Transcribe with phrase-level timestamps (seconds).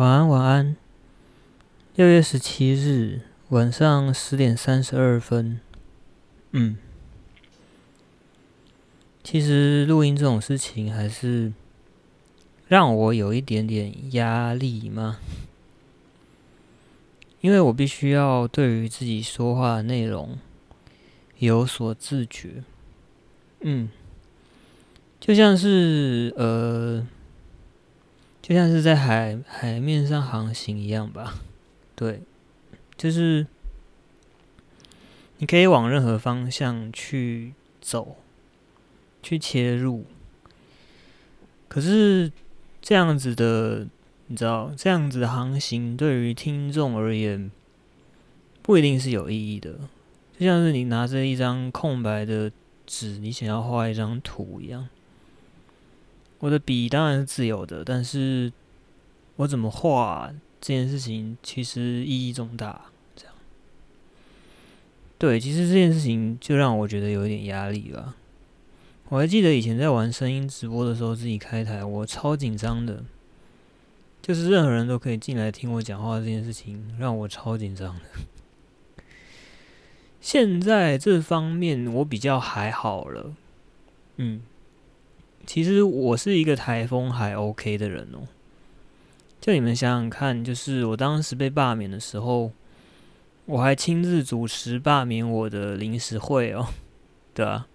[0.00, 0.76] 晚安，晚安。
[1.94, 5.60] 六月十七日晚上十点三十二分。
[6.52, 6.78] 嗯，
[9.22, 11.52] 其实录音这种事情还是
[12.66, 15.18] 让我有一点点压力嘛，
[17.42, 20.38] 因为我必须要对于自己说话的内容
[21.40, 22.64] 有所自觉。
[23.60, 23.90] 嗯，
[25.20, 27.06] 就像是呃。
[28.50, 31.34] 就像是在海海面上航行一样吧，
[31.94, 32.20] 对，
[32.96, 33.46] 就是
[35.38, 38.16] 你可以往任何方向去走，
[39.22, 40.04] 去切入。
[41.68, 42.32] 可是
[42.82, 43.86] 这样子的，
[44.26, 47.52] 你知道，这样子的航行对于听众而言，
[48.62, 49.78] 不一定是有意义的。
[50.36, 52.50] 就像是你拿着一张空白的
[52.84, 54.88] 纸，你想要画一张图一样。
[56.40, 58.52] 我的笔当然是自由的，但是
[59.36, 62.86] 我怎么画这件事情其实意义重大。
[63.14, 63.34] 这样，
[65.18, 68.16] 对，其实这件事情就让我觉得有一点压力了。
[69.10, 73.04] 我还记得以前在玩声音直播的时候，自己开台，我超紧张的，
[74.22, 79.04] 就是任何人都可以进来听我讲话这件事情，让我超紧张的。
[80.20, 83.34] 现在这方面我比较还好了，
[84.16, 84.40] 嗯。
[85.52, 88.22] 其实我是一个台风还 OK 的人哦。
[89.40, 92.52] 就你们想想看，就是我当时被罢免的时候，
[93.46, 96.68] 我还亲自主持罢免我的临时会哦，
[97.34, 97.66] 对啊，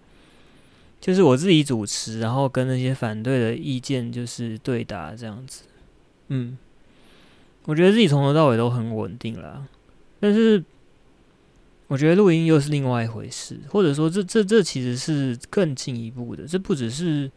[1.02, 5.64] 就是我自己主持，然后跟那些反对的意见就是对答这样子。
[6.28, 6.56] 嗯，
[7.66, 9.66] 我觉得自己从头到尾都很稳定啦。
[10.18, 10.64] 但是
[11.88, 17.30] 我觉得录音又是另外一回事，或者说这这这其实是更进一步的，这不只是。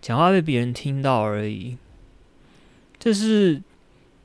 [0.00, 1.76] 讲话被别人听到而已，
[2.98, 3.62] 就是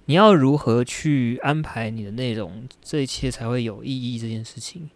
[0.05, 4.17] 你要如何去安排你的内容，这一切才会有意义。
[4.17, 4.89] 这件事情，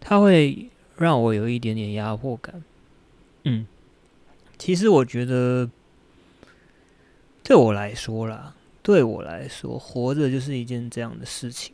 [0.00, 2.62] 它会让我有一点点压迫感。
[3.44, 3.66] 嗯，
[4.58, 5.70] 其实我觉得，
[7.42, 11.72] 对我来说啦，对我来说，活着就是一件这样的事情，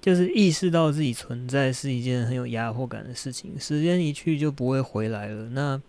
[0.00, 3.60] 就是意识到自己存在是一件很有压迫感的事情。
[3.60, 5.50] 时间一去就不会回来了。
[5.50, 5.80] 那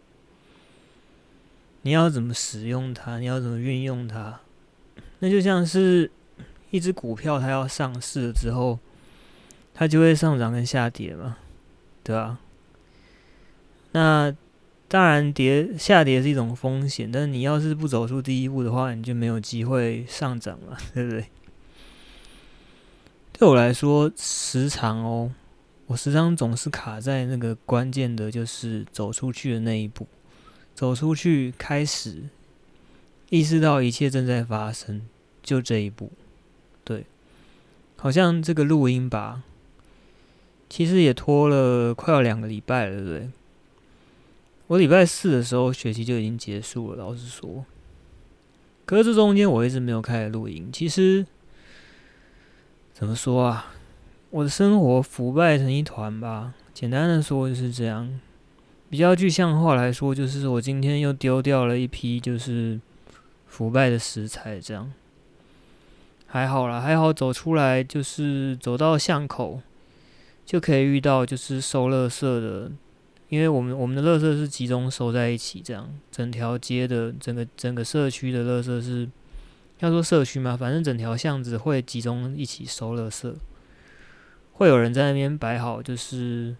[1.83, 3.19] 你要怎么使用它？
[3.19, 4.39] 你要怎么运用它？
[5.19, 6.11] 那就像是
[6.71, 8.79] 一只股票，它要上市了之后，
[9.73, 11.37] 它就会上涨跟下跌嘛，
[12.03, 12.39] 对吧？
[13.91, 14.35] 那
[14.87, 21.25] 当然跌下跌是一种风险，但是你要是不走出第一步的话，你就没有机会上涨了， 对不对？
[23.33, 25.31] 对我来说，时常哦，
[25.87, 30.07] 我时常总是卡在那个关键的，就是走出去的那一步。
[30.75, 32.23] 走出去，开始
[33.29, 35.01] 意识到一切正在发生，
[35.41, 36.11] 就这一步，
[36.83, 37.05] 对，
[37.95, 39.43] 好像这个录音吧，
[40.69, 43.29] 其实也拖了快要两个礼拜了，对？
[44.67, 47.65] 我礼拜四的时候学期就已经结束了，老实说，
[48.85, 50.69] 可是这中间我一直没有开始录音。
[50.71, 51.25] 其实
[52.93, 53.73] 怎么说啊，
[54.31, 58.19] 我的生活腐败成一团吧，简单的说就是这样。
[58.93, 62.79] 比较具象化来说，就是我今天又丢掉了一批就是
[63.47, 64.93] 腐败的食材，这样
[66.27, 69.59] 还好啦，还好走出来，就是走到巷口
[70.45, 72.71] 就可以遇到就是收垃圾的，
[73.29, 79.09] 因为我们我们的垃圾是集中收在一起，这样整条街的整个整个社区的垃圾是
[79.79, 83.33] 要说社区嘛，反正整条巷子会集中一起收垃圾，
[84.51, 86.55] 会有人在那边摆好就是。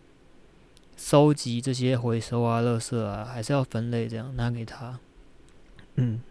[1.05, 5.01] 收集这些回收啊、垃圾啊，还是要分类，这样拿给他。
[5.95, 6.21] 嗯，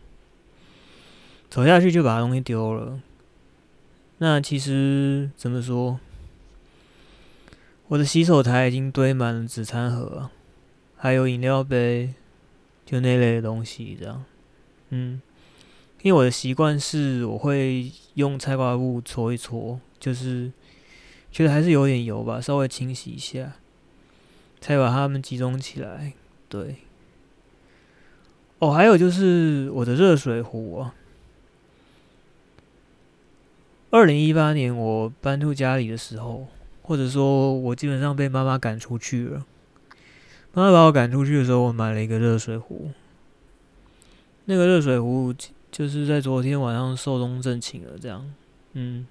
[1.50, 2.98] 走下去就把东西丢了。
[4.16, 6.00] 那其实怎么说？
[7.88, 10.30] 我的洗手台已经堆满了纸餐盒，
[10.96, 12.14] 还有饮料杯，
[12.86, 14.24] 就那类的东西，这样。
[14.88, 15.20] 嗯，
[16.00, 20.50] 因为我的习惯是，我会用菜瓜布搓一搓，就是
[21.30, 23.52] 觉得还是有点油吧，稍微清洗一下。
[24.62, 26.14] 才把它们集中起来。
[26.48, 26.76] 对，
[28.60, 30.94] 哦，还有就是我的热水壶啊。
[33.90, 36.46] 二零一八年我搬出家里的时候，
[36.80, 39.44] 或者说我基本上被妈妈赶出去了。
[40.54, 42.90] 妈妈把我赶出去的时候，我买了一个热水壶。
[44.46, 45.34] 那个热水壶
[45.70, 48.32] 就是在昨天晚上寿终正寝了，这样。
[48.72, 49.06] 嗯，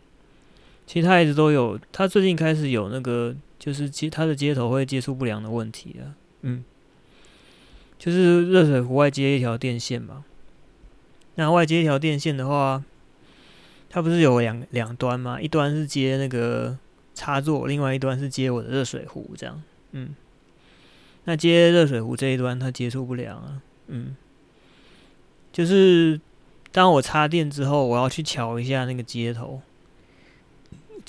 [0.85, 3.35] 其实他一直都有，他最近开始有那个。
[3.61, 6.63] 就是接它的接头会接触不良的问题啊，嗯，
[7.99, 10.25] 就是热水壶外接一条电线嘛，
[11.35, 12.83] 那外接一条电线的话，
[13.87, 15.39] 它不是有两两端吗？
[15.39, 16.75] 一端是接那个
[17.13, 19.61] 插座，另外一端是接我的热水壶，这样。
[19.91, 20.15] 嗯，
[21.25, 23.61] 那接热水壶这一端它接触不良啊。
[23.89, 24.15] 嗯，
[25.53, 26.19] 就是
[26.71, 29.61] 当我插电之后，我要去瞧一下那个接头，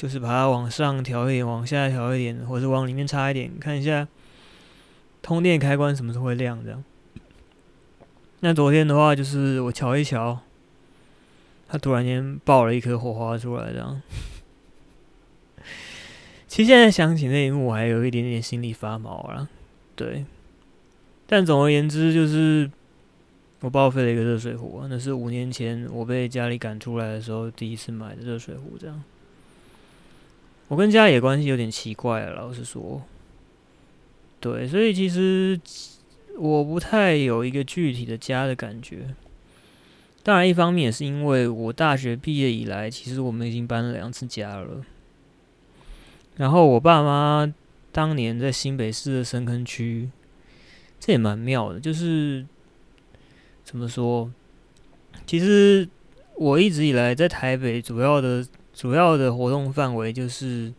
[0.03, 4.09] 就是把它往上调一点，往下调一点，或者往里面插一点，看一下
[5.23, 6.83] 通电开关什么时候会亮这样。
[8.41, 10.41] 那昨天的话，就是我瞧一瞧，
[11.69, 14.03] 它突然间爆了一颗火花出来，这样。
[16.49, 19.49] 其实现在想起那一幕，我还有一点点心里发毛啊。
[19.95, 20.25] 对，
[21.29, 22.69] 但总而言之，就是
[23.61, 29.01] 我报废了一个热水壶，那是五年前我被家里赶出来的时候第一次买的热水壶，这样。
[30.69, 33.03] 我跟家里的关系有点奇怪了，老实说。
[34.41, 35.61] 对，所以其实。
[36.39, 39.15] 我不太有一个具体的家的感觉，
[40.23, 44.83] 当然一方面也是因为我大学毕业以来，其实我们已经搬了两次家了。
[46.39, 47.53] 然后我爸妈
[47.93, 50.09] 当年在新北市的深坑区，
[50.99, 52.47] 这也蛮妙的，就是
[53.63, 54.33] 怎么说？
[55.27, 55.87] 其实
[56.37, 60.73] 我一直以来在台北主要的主要的活动范围就是。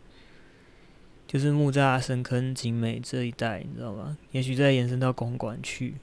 [1.26, 4.16] 就是木栅、深坑、景美这一带，你知道吗？
[4.30, 5.94] 也许再延伸到公馆去，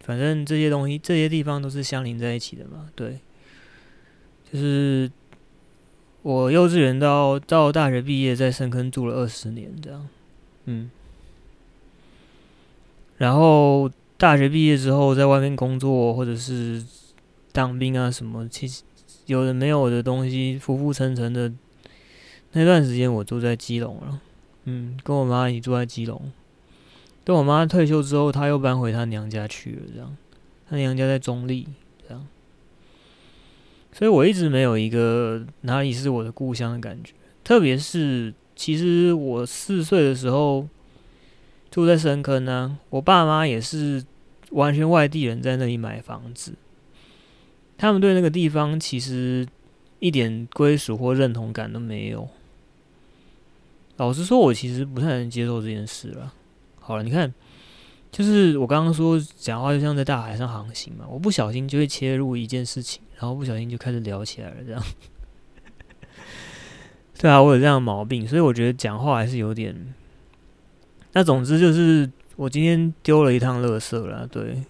[0.00, 2.90] 反正这些东西、这些地方都是相邻在一起的嘛。
[2.94, 3.20] 对，
[4.52, 5.10] 就是
[6.20, 10.06] 我幼稚园到到大学毕业，在深坑住了二十年，这样。
[10.66, 10.90] 嗯，
[13.16, 16.84] 然后大学毕业之后，在外面工作或者是
[17.50, 18.82] 当兵啊什么，其实
[19.32, 21.50] 有的没有的东西，浮浮沉沉的。
[22.52, 24.20] 那段时间我住在基隆了，
[24.64, 26.30] 嗯，跟我妈一起住在基隆。
[27.24, 30.14] 等我妈退休之后，她又搬回她娘家去了，这样。
[30.68, 31.66] 她娘家在中坜，
[32.06, 32.26] 这样。
[33.92, 37.14] 所以我一直没有一个哪里是我的故乡的感觉。
[37.42, 40.68] 特别是，其实我四岁的时候
[41.70, 44.04] 住在深坑呢，我爸妈也是
[44.50, 46.52] 完全外地人，在那里买房子。
[47.82, 49.44] 他们对那个地方其实
[49.98, 52.28] 一点归属或认同感都没有。
[53.96, 56.32] 老实说，我其实不太能接受这件事了。
[56.78, 57.34] 好了，你看，
[58.12, 64.80] 就是我刚刚说讲话就像在大海上航行嘛，我不小心就会切入一件事情，然后不小心就开始聊起来了，这样。
[67.18, 69.92] 对啊，我有这样的毛病，所以我觉得讲话还是有点……
[71.14, 74.24] 那总之就是，我今天丢了一趟垃圾了。
[74.28, 74.62] 对，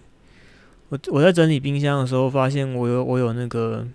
[0.93, 3.87] 我我在整理冰箱的时候，发现我有我有那个。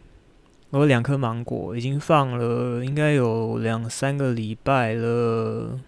[0.71, 5.81] 我有两颗芒果，已经放了应该有两三个礼拜了，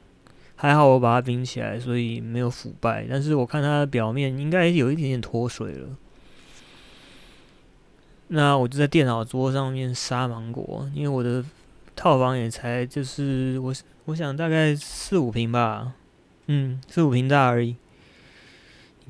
[0.56, 3.06] 还好我把它冰起来，所以没有腐败。
[3.06, 5.88] 但是我看它的表面应该有一点点脱水了。
[8.28, 11.44] 那我就在电脑桌上面杀芒果，因为我的
[11.94, 13.74] 套房也才就是我
[14.06, 15.92] 我想大概四五平吧，
[16.46, 17.76] 嗯，四五平大而已。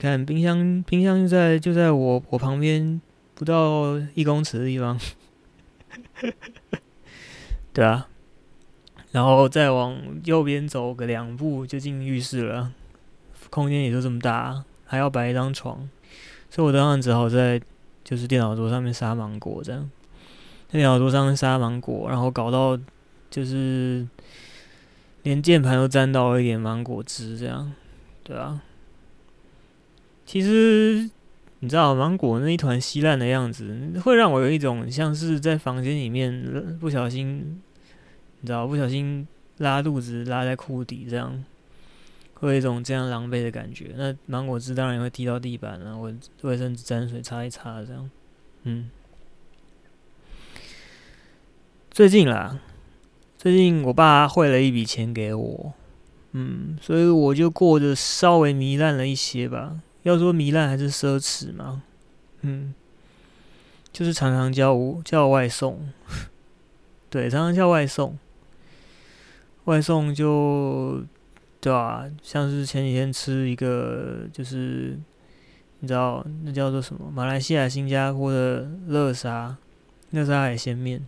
[0.00, 2.98] 看冰箱，冰箱就在就在我我旁边
[3.34, 4.98] 不到一公尺的地方。
[7.74, 8.08] 对啊，
[9.12, 12.72] 然后再往右边走个两步就进浴室了，
[13.50, 15.88] 空间也就这么大，还要摆一张床，
[16.48, 17.60] 所以我当然只好在
[18.02, 19.90] 就是电脑桌上面杀芒果这样，
[20.68, 22.78] 在电脑桌上面杀芒果，然后搞到
[23.30, 24.06] 就是
[25.22, 27.72] 连键盘都沾到了一点芒果汁这样，
[28.24, 28.62] 对啊，
[30.30, 31.10] 其实。
[31.62, 37.60] 你知道芒果那一团稀烂的样子，会让我有一种像是在房间里面不小心，
[38.40, 41.44] 你知道不小心拉肚子拉在裤底这样，
[42.32, 43.90] 会有一种这样狼狈的感觉。
[43.94, 46.10] 那芒果汁当然也会滴到地板了，我
[46.40, 48.10] 卫生纸沾水擦一擦这样。
[48.62, 48.88] 嗯，
[51.90, 52.58] 最近啦，
[53.36, 55.74] 最近我爸汇了一笔钱给我，
[56.32, 59.82] 嗯，所以我就过得稍微糜烂了一些吧。
[60.02, 61.82] 要说糜烂还是奢侈嘛？
[62.42, 62.74] 嗯，
[63.92, 65.90] 就是常常叫叫外送，
[67.10, 68.18] 对，常常叫外送，
[69.64, 71.04] 外送就
[71.60, 72.10] 对吧？
[72.22, 74.98] 像是前几天吃一个，就是
[75.80, 77.10] 你知道那叫做什么？
[77.10, 79.56] 马来西亚、新加坡的乐沙，
[80.10, 81.06] 乐沙海鲜面，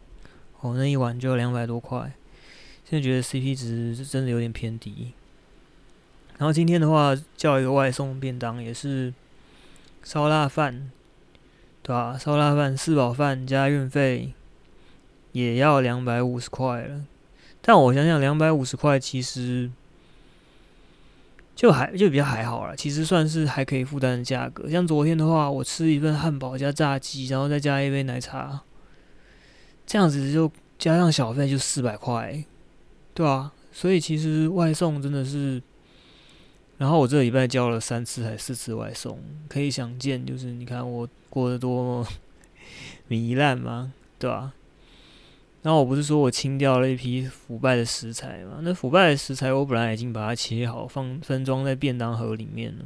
[0.61, 2.13] 哦，那一碗就两百多块，
[2.85, 5.15] 现在觉得 CP 值是真的有点偏低。
[6.43, 9.15] 然后今天的话叫一个外送便当，也是
[10.03, 10.91] 烧腊饭，
[11.85, 12.19] 对吧？
[12.19, 14.33] 烧腊饭四宝饭加运费
[15.31, 17.05] 也要两百五十块了。
[17.61, 19.71] 但我想想，两百五十块其实
[21.55, 24.69] 就还就比较还好啦，其实算是还可以负担的价格。
[24.69, 28.63] 像昨天的话，我吃一份汉堡加炸鸡，然后再加一杯奶茶，
[29.87, 32.45] 这样子就加上小费就四百块，
[33.15, 35.63] 对啊，所以其实外送真的是，
[36.83, 39.17] 然后我这礼拜交了三次还四次外送，
[39.49, 42.09] 可以想见，就是你看我过得多么
[43.09, 43.93] 糜烂吗？
[44.19, 44.53] 对吧？
[45.63, 48.59] 然后我不是说我清掉了一批腐败的食材吗？
[48.63, 52.85] 那腐败的食材我本来已经把它切好，放分装在便当盒里面了。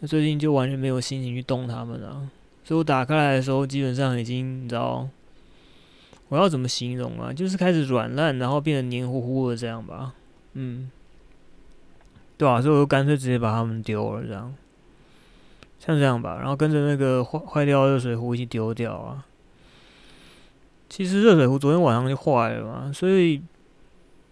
[0.00, 2.28] 那最近就完全没有心情去动它们了，
[2.64, 5.08] 所以我打开来的时候，基本上已经你知道，
[6.30, 7.32] 我要怎么形容啊？
[7.32, 10.14] 就是开始软烂，然后变得黏糊糊的这样吧。
[10.54, 10.90] 嗯，
[12.38, 14.54] 对啊，所以我就干脆直接把它们丢了，这样，
[15.78, 16.36] 像这样吧。
[16.38, 19.24] 然后跟着那个坏坏掉的热水壶一起丢掉啊。
[20.88, 23.42] 其实热水壶昨天晚上就坏了嘛，所以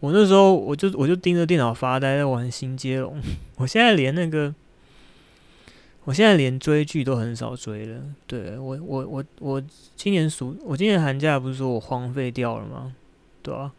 [0.00, 3.20] 我那时候我就我就盯着电脑发呆，在玩新接龙。
[3.56, 4.54] 我现在连那个。
[6.06, 7.98] 我现在连追剧都很少追了。
[8.26, 9.62] 对，我，我，我，我
[9.96, 12.94] 今年暑，我今年寒假不是说我荒废掉了吗？
[13.42, 13.72] 对啊，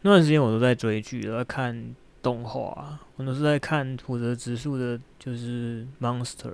[0.00, 1.94] 那段时间我都在追剧，都在看
[2.26, 6.48] 动画，我都是在看浦泽直树的，就是《Monster》。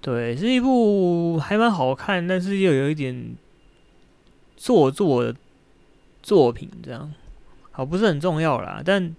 [0.00, 3.36] 对，是一部还蛮好看，但是又有一点
[4.56, 5.36] 做作的
[6.22, 7.12] 作品，这样
[7.72, 9.14] 好不是很重要啦，但。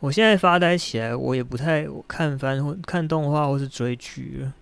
[0.00, 4.54] 我现在发呆起来，我也不太看番或看动画或是追剧了。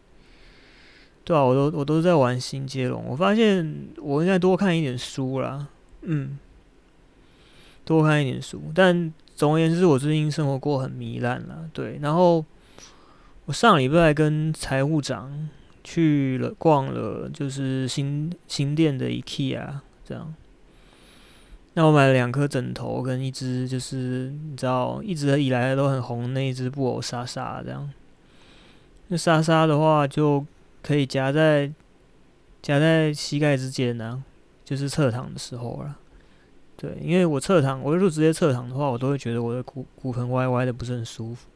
[1.25, 3.05] 对啊，我都我都在玩新接龙。
[3.07, 5.69] 我发现我应该多看一点书啦，
[6.01, 6.39] 嗯，
[7.87, 8.61] 多看一点书。
[8.75, 11.57] 但总而言之，我最近生活过很糜烂啦。
[11.73, 12.45] 对，然后
[13.47, 15.49] 我上礼拜跟财务长
[15.83, 19.67] 去了逛了，就是新新店的 IKEA
[20.05, 20.35] 这样。
[21.75, 27.91] 那我买了两颗枕头跟一只，就是你知道，一直以来都很红那一只布偶莎莎这样。
[29.09, 30.45] 那莎莎的话就
[30.83, 31.71] 可以夹在
[32.63, 34.25] 夹在膝盖之间呢、啊，
[34.65, 35.99] 就是侧躺的时候了。
[36.77, 41.49] 对，因为我侧躺，我如果直接侧躺的话，我都会觉得我的骨骨盆歪歪的，不是很舒服。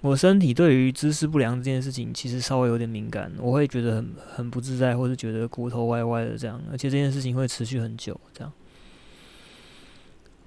[0.00, 8.52] 我身体对于姿势不良这件事情其实稍微有点敏感，我会觉得很很不自在，或是觉得骨头歪歪的这样，而且这件事情会持续很久这样。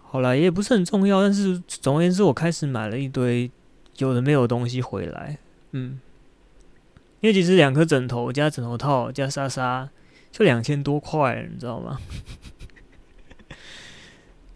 [0.03, 3.51] 好了，也不是很重要，但是总而言之，我开始买了一堆
[3.97, 5.39] 有的没有东西回来，
[5.71, 5.99] 嗯，
[7.19, 9.89] 因为其实两颗枕头加枕头套加莎莎
[10.31, 11.99] 就两千多块，你知道吗？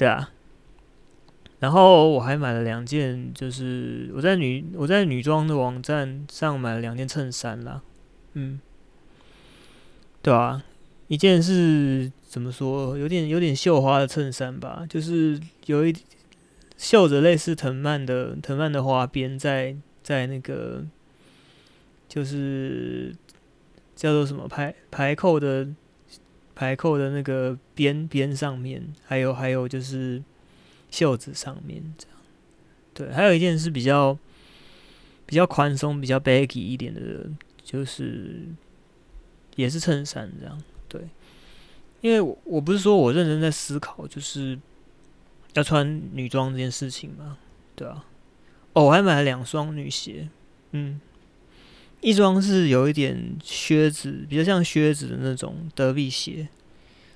[0.01, 0.31] 对啊，
[1.59, 7.83] 然后我还买了两件，就是我在女我在女装的网站上买了两件衬衫啦，
[8.33, 8.59] 嗯，
[10.23, 10.63] 对啊。
[11.07, 15.95] 一件是怎么说，有点有点绣花的衬衫吧，就是有一
[16.77, 20.83] 绣着类似藤蔓的藤蔓的花边在在那个
[22.07, 23.13] 就是
[23.95, 25.67] 叫做什么排排扣的
[26.61, 30.21] 排扣的那个边边上面，还有还有就是
[30.91, 32.17] 袖子上面这样，
[32.93, 34.15] 对，还有一件是比较
[35.25, 37.27] 比较宽松、比较 baggy 一点的，
[37.63, 38.45] 就是
[39.55, 40.61] 也是衬衫这样。
[40.87, 41.01] 对，
[42.01, 44.59] 因为我我不是说我认真在思考，就是
[45.55, 47.39] 要穿女装这件事情嘛，
[47.75, 48.05] 对啊。
[48.73, 50.29] 哦，我还买了两双女鞋，
[50.73, 51.01] 嗯，
[52.01, 56.47] 一双是有一点靴子，比较像靴子的那种德比鞋，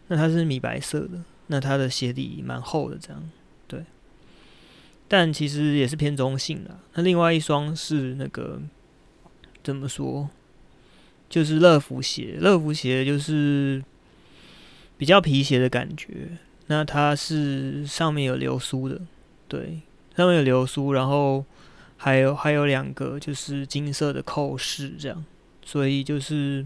[0.07, 3.29] 那它是米白色的，那它的鞋底蛮厚的，这样，
[3.67, 3.83] 对。
[5.07, 6.79] 但其实也是偏中性的。
[6.93, 8.61] 那另外一双是那个
[9.63, 10.29] 怎么说？
[11.27, 13.83] 就是乐福鞋，乐福鞋就是
[14.97, 16.37] 比较皮鞋的感觉。
[16.67, 19.01] 那它是上面有流苏的，
[19.47, 19.81] 对，
[20.15, 21.43] 上面有流苏，然后
[21.97, 25.25] 还有还有两个就是金色的扣饰，这样，
[25.63, 26.65] 所以就是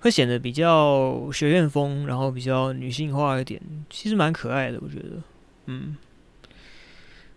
[0.00, 3.60] 会显得比较学院风，然后比较女性化一点，
[3.90, 5.22] 其实蛮可爱的，我觉得，
[5.66, 5.96] 嗯，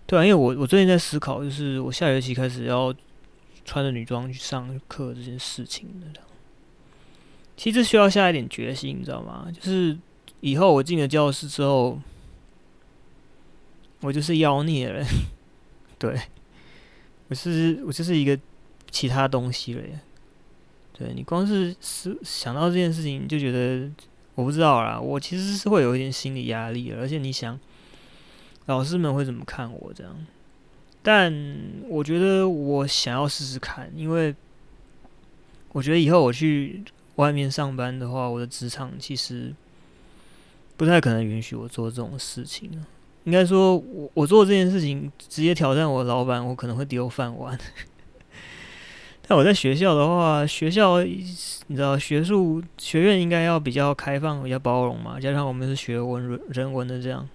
[0.06, 2.94] 对啊，因为我我最近在思考，就是我下学期开始要。
[3.70, 6.22] 穿着女装去上课这件事情的，
[7.58, 9.46] 其实需要下一点决心，你知道吗？
[9.54, 9.98] 就是
[10.40, 12.00] 以后我进了教室之后，
[14.00, 15.06] 我就是妖孽了，
[16.00, 16.18] 对，
[17.28, 18.38] 我是我就是一个
[18.90, 20.00] 其他东西了耶。
[20.94, 23.90] 对，你光是是想到这件事情，就觉得
[24.36, 25.00] 我不知道啦。
[25.00, 27.60] 我其实是会有一点心理压力，而且你想，
[28.66, 30.26] 老师们会怎么看我这样？
[31.04, 31.32] 但
[31.88, 34.36] 我觉得我想要试试看，因为
[35.72, 36.84] 我觉得以后我去
[37.16, 39.54] 外面上班的话，我的职场其实
[40.76, 42.84] 不太可能允许我做这种事情。
[43.28, 47.60] 应该说，我我做这件事情直接挑战我老板，我可能会丢饭碗。
[49.28, 55.20] 但我在学校的话，学校你知道，学术学院应该要比较开放、比较包容嘛。
[55.20, 57.28] 加上我们是学文人文的这样，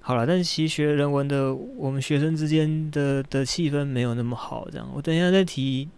[0.00, 0.26] 好了。
[0.26, 4.68] 但是其实学人文的，我们学生之间的的气氛没有那么好。
[4.70, 5.88] 这样，我等一下再提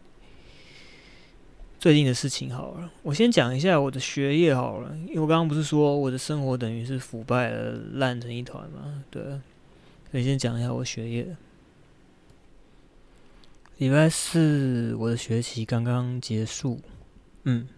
[1.79, 2.91] 最近的事情好了。
[3.03, 9.05] 我先讲一下我的学业好了，因为我刚刚不是说我的生活等于是腐败了、烂成一团嘛？
[9.11, 9.23] 对，
[10.11, 11.37] 所以先讲一下我学业。
[13.77, 16.81] 礼拜四我的学期刚刚结束，
[17.45, 17.69] 嗯，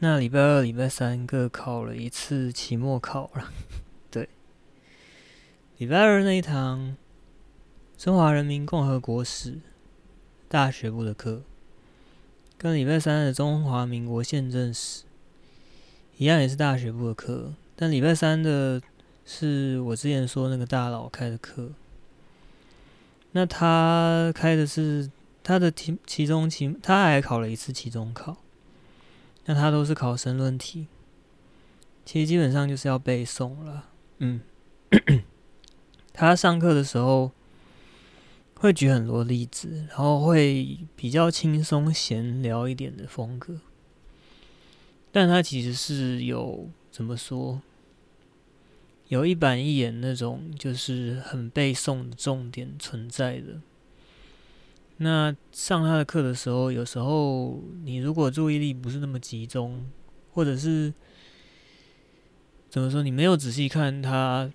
[0.00, 3.50] 那礼拜二、礼拜三各考了一次期末考了，
[4.12, 4.28] 对。
[5.78, 6.94] 礼拜二那一堂
[7.96, 9.60] 中华人民共和国史
[10.46, 11.42] 大学部的课，
[12.64, 15.02] 跟礼拜三的中华民国宪政史
[16.16, 18.80] 一样，也是大学部的课，但礼拜三的
[19.26, 21.72] 是我之前说那个大佬开的课。
[23.32, 25.10] 那他开的是
[25.42, 28.38] 他的题，期中期他还考了一次期中考。
[29.44, 30.86] 那他都是考申论题，
[32.06, 33.90] 其实基本上就是要背诵了。
[34.20, 34.40] 嗯，
[36.14, 37.30] 他上课的时候
[38.64, 43.60] 会举很多例子，然后会比较轻松闲聊一点的风格，
[45.12, 47.60] 但他其实是有怎么说？
[49.08, 53.60] 有一板一眼那种，就是很背诵的重点存在的。
[54.96, 59.84] 那上他的课的时候，有时候你如果注意力不是那么集中，
[60.32, 60.94] 或者是
[62.70, 64.50] 怎么说，你没有仔细看他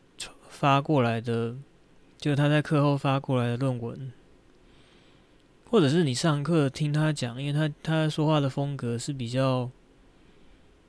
[0.49, 1.55] 发过来的，
[2.19, 4.11] 就他在课后发过来的论文，
[5.71, 9.71] 或者是你上课听他讲，因为他他说话的风格是比较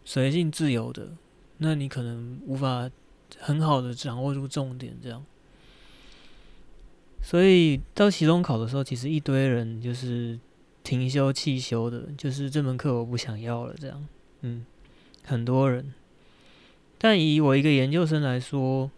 [0.05, 1.13] 随性自由的，
[1.57, 2.91] 那你可能无法。
[3.39, 5.25] 很好的掌握住重点，这样，
[7.23, 10.37] 所以到期中考的时候，其实一堆人就是
[10.83, 14.05] 停修弃修的，就是这门课我不想要了，这样，
[14.41, 14.67] 嗯，
[15.25, 15.95] 很多人。
[16.99, 18.91] 但以我一个研究生来说，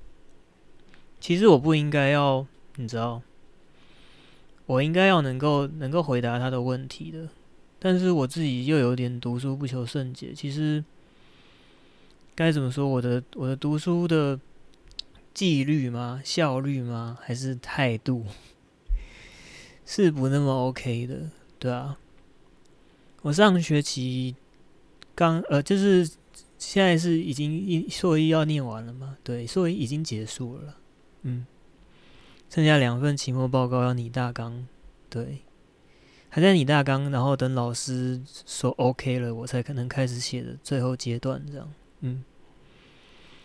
[1.23, 3.23] 其实我不应该要，你知道，
[4.67, 7.29] 我应该要能够能够回答他的问题的，
[7.79, 10.83] 但是我自己又有点读书不求甚解，其实。
[12.35, 12.89] 该怎么说？
[12.89, 14.41] 我的我的读书的
[15.35, 16.21] 纪律吗？
[16.25, 17.19] 效率吗？
[17.21, 18.25] 还是态度
[19.85, 21.99] 是不那么 OK 的，对啊。
[23.21, 24.35] 我上学期
[25.15, 26.11] 刚呃，就是
[26.59, 29.19] 现在是已经一硕一要念完了嘛？
[29.23, 30.77] 对，硕一已经结束了，
[31.23, 31.47] 嗯，
[32.51, 34.67] 剩下两份期末报告要拟大纲，
[35.09, 35.43] 对，
[36.29, 41.73] 还在拟大纲，然后等老师说 OK 了，我才可能开始写的最后阶段这样。
[42.01, 42.25] 嗯，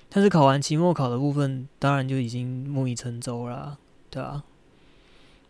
[0.09, 3.77] 但是考完期末考的部分，当然就已经木已成舟啦，
[4.09, 4.43] 对吧？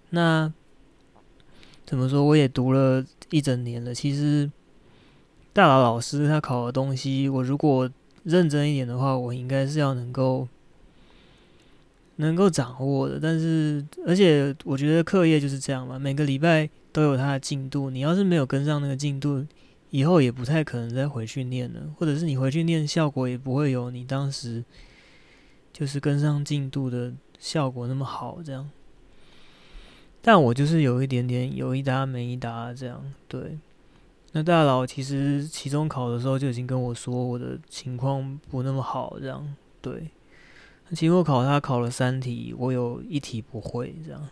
[0.09, 0.51] 那
[1.85, 2.23] 怎么说？
[2.23, 3.93] 我也读了一整年了。
[3.93, 4.51] 其实
[5.53, 7.89] 大佬老师他考的东西，我如果
[8.23, 10.47] 认真一点的话，我应该是要能够
[12.17, 13.19] 能够掌握的。
[13.19, 19.43] 但是，而且我觉得课业就是这样嘛，每个礼拜都有它的进度，你要是没有跟上那个进度，
[19.89, 24.63] 以后也不太可能再回去念了，或者是你回去念，效果也不会有你当时
[25.71, 28.39] 就是跟上进度的效果那么好。
[28.43, 28.69] 这样，
[30.21, 33.01] 但我就是有一点点有一搭没一搭这样。
[33.27, 33.57] 对，
[34.31, 39.55] 那大佬其实期中考的时候就已经跟我说我的情况不那么好，这样。
[39.81, 40.09] 对，
[40.93, 44.27] 期末考他考了三题，我有一题不会，这样。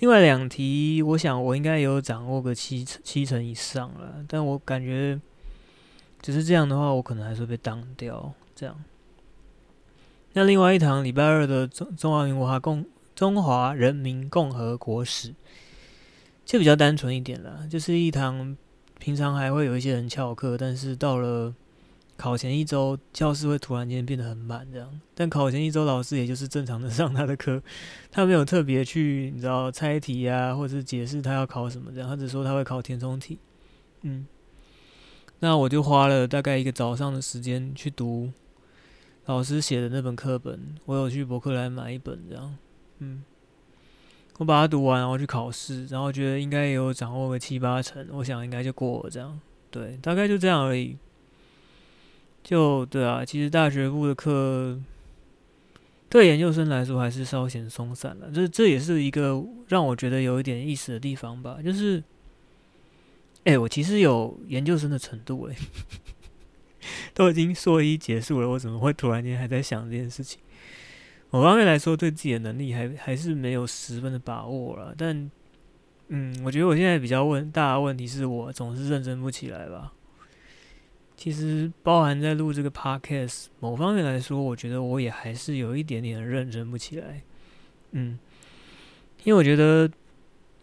[0.00, 5.20] 另外两题，我想我应该有掌握个七七成以上了，但我感觉
[6.20, 8.32] 只是这样的话，我可能还是会被当掉。
[8.56, 8.82] 这样，
[10.32, 15.34] 那另外一堂礼拜二的中中华民国共中华人民共和国史，
[16.44, 18.56] 就比较单纯一点了，就是一堂
[18.98, 21.54] 平常还会有一些人翘课，但是到了。
[22.20, 25.00] 考前一周，教室会突然间变得很满，这样。
[25.14, 27.62] 但考前一周，老师也就是正常的上他的课，
[28.10, 32.06] 他没有特别去，你知道猜题啊，或者是解释他要考什么这样。
[32.06, 33.38] 他只说他会考填充题。
[34.02, 34.26] 嗯，
[35.38, 38.30] 那我就花了大概一个早上的时间去读
[39.24, 40.74] 老师写的那本课本。
[40.84, 42.54] 我有去博客来买一本这样。
[42.98, 43.24] 嗯，
[44.36, 49.40] 我把它读完，然后去考试，然后觉得应该也有掌握个七八成，我想应该就过了这样。
[49.70, 50.98] 对，大概就这样而已。
[52.42, 54.78] 就对啊，其实大学部的课
[56.08, 58.30] 对研究生来说还是稍显松散了。
[58.34, 61.58] 这这也是一个让我觉得有一点意思的地方吧。
[61.64, 62.02] 就是，
[63.44, 65.56] 哎、我其实有研究生的程度哎，
[67.14, 70.40] 都已经硕一结束了，我怎么会突然间还在想这件事情？
[71.30, 74.92] 我方面来说，对自己的能力还还是没有十分的把握了。
[74.98, 75.30] 但
[76.08, 79.92] 嗯，我觉得我现在比较问大的问题是我总是认真不起来吧。
[81.20, 87.20] 其实包含在录这个 podcast，某方面来说，我觉得我也还是有一点点认真不起来。
[87.90, 88.18] 嗯，
[89.24, 89.90] 因为我觉得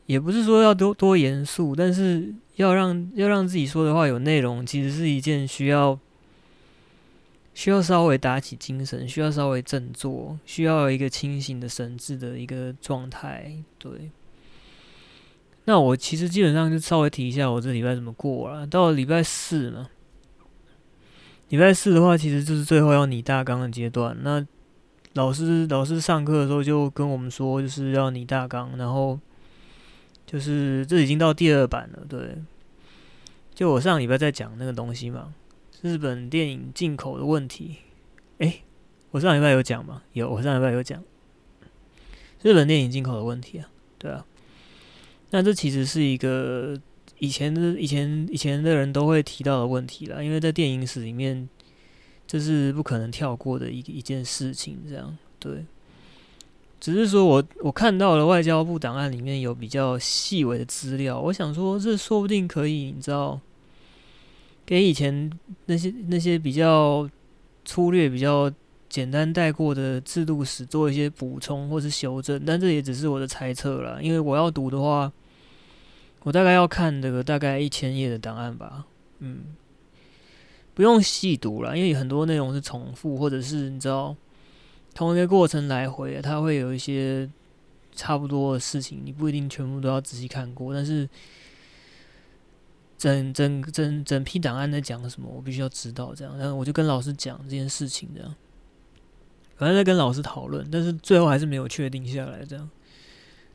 [0.07, 5.99] 也不是说要多多严肃，但是要让要让自己说的话有内容，其实是一件需要
[7.53, 13.53] 需要稍微打起精神，需要稍微振作，需要一个清醒的神智的一个状态。
[13.77, 14.09] 对。
[15.65, 18.65] 那我其实基本上就稍微提一下我这礼拜怎么过了。
[18.65, 19.87] 到了礼拜四嘛。
[21.49, 24.17] 礼拜四的话，其实就是最后要拟大纲的阶段。
[24.21, 24.45] 那
[25.13, 29.17] 老师老师上课的时候就跟我们说，就是要拟大纲，然后
[30.25, 32.05] 就是这已经到第二版了。
[32.09, 32.35] 对，
[33.55, 35.33] 就我上礼拜在讲那个东西嘛，
[35.81, 37.77] 日本电影进口的问题。
[38.39, 38.63] 诶，
[39.11, 40.01] 我上礼拜有讲吗？
[40.11, 41.01] 有，我上礼拜有讲
[42.41, 43.69] 日本电影进口的问题啊。
[43.97, 44.25] 对啊，
[45.29, 46.77] 那这其实是一个。
[47.19, 51.49] 以前的以前以前的人都会提到的问题啦，因为在电影史里面，
[52.27, 54.77] 这是不可能跳过的一一件事情。
[54.87, 55.65] 这样对，
[56.79, 63.39] 只是说我我看到了外交部档案里面有比较细微的资料，我想说这说不定可以，你知道，
[64.63, 65.31] 给以前
[65.65, 67.09] 那些那些比较
[67.65, 68.51] 粗略、比较
[68.87, 75.11] 简单带过的制度史做一些补充或是修正，但这也只是我的猜测啦，因为我要读的话。
[76.27, 78.85] 我大概要看这个大概一千页的档案吧，
[79.19, 79.55] 嗯，
[80.73, 84.13] 不用细读了，因为很多内容是重复，或者是你知道
[84.93, 87.29] 同一个过程来回，它会有一些
[87.93, 91.07] 差不多的事情，你不一定全部都要仔细看过，但是
[92.97, 98.35] 整整整整批档案在讲什么，我必须要知道这样，然后我就跟老师讲这件事情这样，
[99.55, 102.69] 反正在跟老师讨论，但是最后还是没有确定下来这样。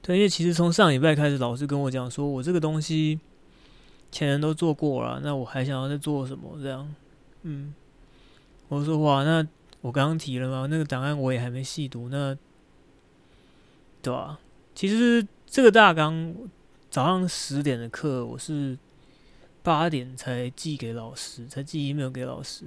[0.05, 3.21] 对，因为其实从上礼拜开始，老师跟我讲说，我这个东西
[4.11, 6.59] 前人都做过了，那我还想要再做什么？
[6.61, 6.93] 这样，
[7.43, 7.73] 嗯，
[8.67, 9.47] 我说哇，那
[9.81, 12.37] 我刚刚提了嘛，那个档案我也还没细读，那
[14.03, 14.41] 对吧、啊？
[14.75, 16.35] 其实这个大纲
[16.91, 18.77] 早上十点的课，我是
[19.63, 22.65] 八点才寄给老师，才寄 email 给老师，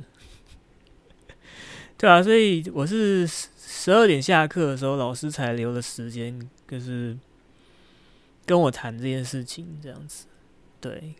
[1.98, 6.50] 对啊，所以我是十二点下课的时候，老师才留了时间。
[6.68, 7.16] 就是
[8.46, 10.28] 跟我谈这件事情，这样子。
[10.80, 11.16] 对，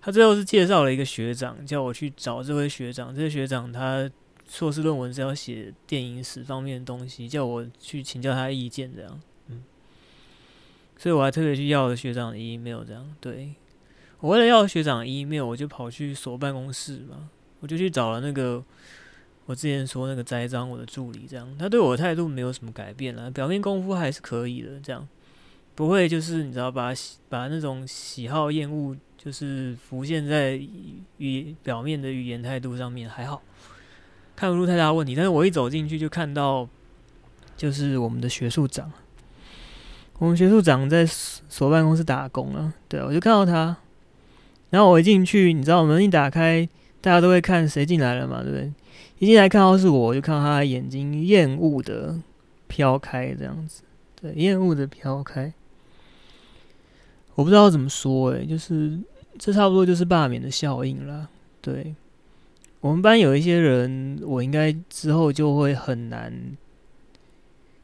[0.00, 3.14] 他最后是介绍了一个学长，叫我去找这位学长。
[3.14, 4.10] 这个学长他
[4.48, 9.20] 硕士论文是要写电影史方面的东西，叫我去请教他的意见，这样。
[9.46, 9.62] 嗯，
[10.96, 13.14] 所以我还特别去要了学长的 email，这样。
[13.20, 13.54] 对，
[14.20, 18.64] 我为了要学长 email，我就跑去所办公室嘛，我就去找了那个。
[19.46, 25.08] 我之前说那个栽赃我的助理，这样他对我的态度没有什么改变啦，表面功夫还是可以的，这样
[25.78, 26.92] 不会就是你知道把
[27.28, 30.60] 把那种喜好厌恶就是浮现在
[31.18, 33.40] 语表面的语言态度上面，还好
[34.34, 35.14] 看不出太大问题。
[35.14, 36.68] 但是我一走进去就看到
[37.56, 38.90] 就是我们的学术长，
[40.18, 43.76] 我们学术长在所办公室打工啊，对，我就看到他，
[44.70, 46.68] 然后我一进去，你知道门一打开，
[47.00, 48.72] 大家都会看谁进来了嘛，对不对？
[49.20, 52.20] 一进来看到是我，就看到他的眼睛厌恶的
[52.66, 53.82] 飘开，这样子，
[54.20, 55.52] 对，厌恶的飘开。
[57.38, 58.98] 我不知道怎么说，诶，就是
[59.38, 61.28] 这差不多就是罢免的效应啦。
[61.60, 61.94] 对，
[62.80, 66.32] 我们班有一些人，我应该之后就会很难，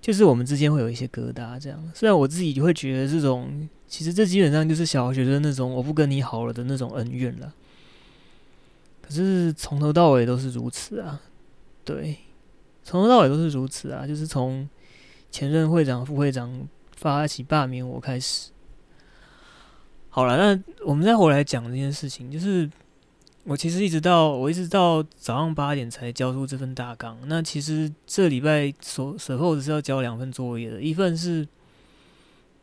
[0.01, 1.57] 就是我们之间会有一些疙瘩。
[1.61, 7.55] 这样，虽然我自己会觉得这种，其实这基本上就是小学生那种我不跟你好了的那种恩怨了。
[9.03, 11.23] 可是从头到尾都是如此啊，
[11.85, 12.17] 对，
[12.83, 14.69] 从头到尾都是如此啊，就是从
[15.31, 18.51] 前任会长、副会长发起罢免我开始。
[20.15, 22.71] 好了，那我们再回来讲这件事情，就是
[23.43, 27.19] 我其实一直到我一直到早上八点才交出这份大纲。
[27.27, 31.45] 那其实这礼拜所 suppose 是要交两份作业的，一份是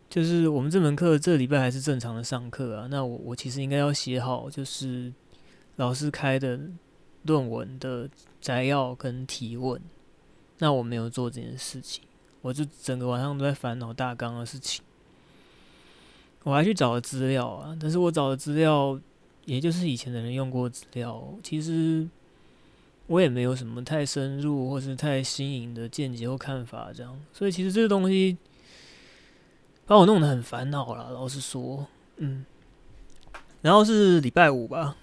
[0.10, 5.12] 就是我们这门课这礼拜还是正常的上课啊，那我我其实应该要写好就是。
[5.78, 6.60] 老师开的
[7.24, 8.08] 论文的
[8.40, 9.82] 摘要跟提问，
[10.60, 12.04] 那我没有做这件事情，
[12.42, 14.84] 我就整个晚上都在烦恼大纲的事情。
[16.44, 19.00] 我还去找了资料啊，但是我找的资料
[19.46, 22.08] 也就是以前的人用过资料，其实
[23.08, 28.38] 我也没有什么太深入或是太新颖的见解或看法，这样，所以其实这个东西
[29.86, 31.12] 把我弄得很烦恼了。
[31.12, 31.86] 老实说，
[32.18, 32.46] 嗯，
[33.62, 34.96] 然后是礼拜五吧。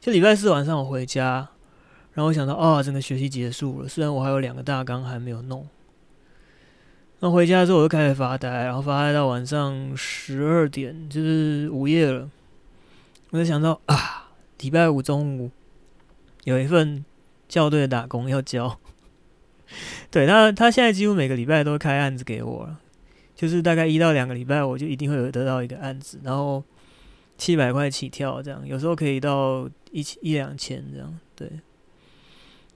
[0.00, 1.48] 就礼拜四晚上我回家，
[2.14, 5.68] 然后我想到啊，整个学期结束了，虽然我还有两个大纲还没有弄，
[7.22, 12.30] 那回家之后我就开始发呆，然后发呆到晚上十二点，就是午夜了。
[13.28, 14.30] 我就想到啊，
[14.60, 15.50] 礼拜五中午
[16.44, 17.04] 有一份
[17.46, 18.80] 校对的打工要交。
[20.10, 22.80] 对他，他现在几乎每个礼拜都开案子给我了，
[23.36, 26.64] 就是大概一到两个礼拜，我就一定会有得到一个案子，然后
[27.36, 31.18] 七百块起跳这样，有时候可以到一千一两千这样。
[31.36, 31.50] 对，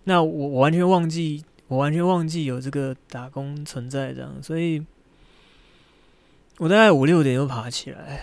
[0.04, 1.42] 那我我完全忘记。
[1.68, 4.84] 我完全忘记有这个打工存在，这样，所以
[6.58, 8.20] 我大概五六点就爬起来，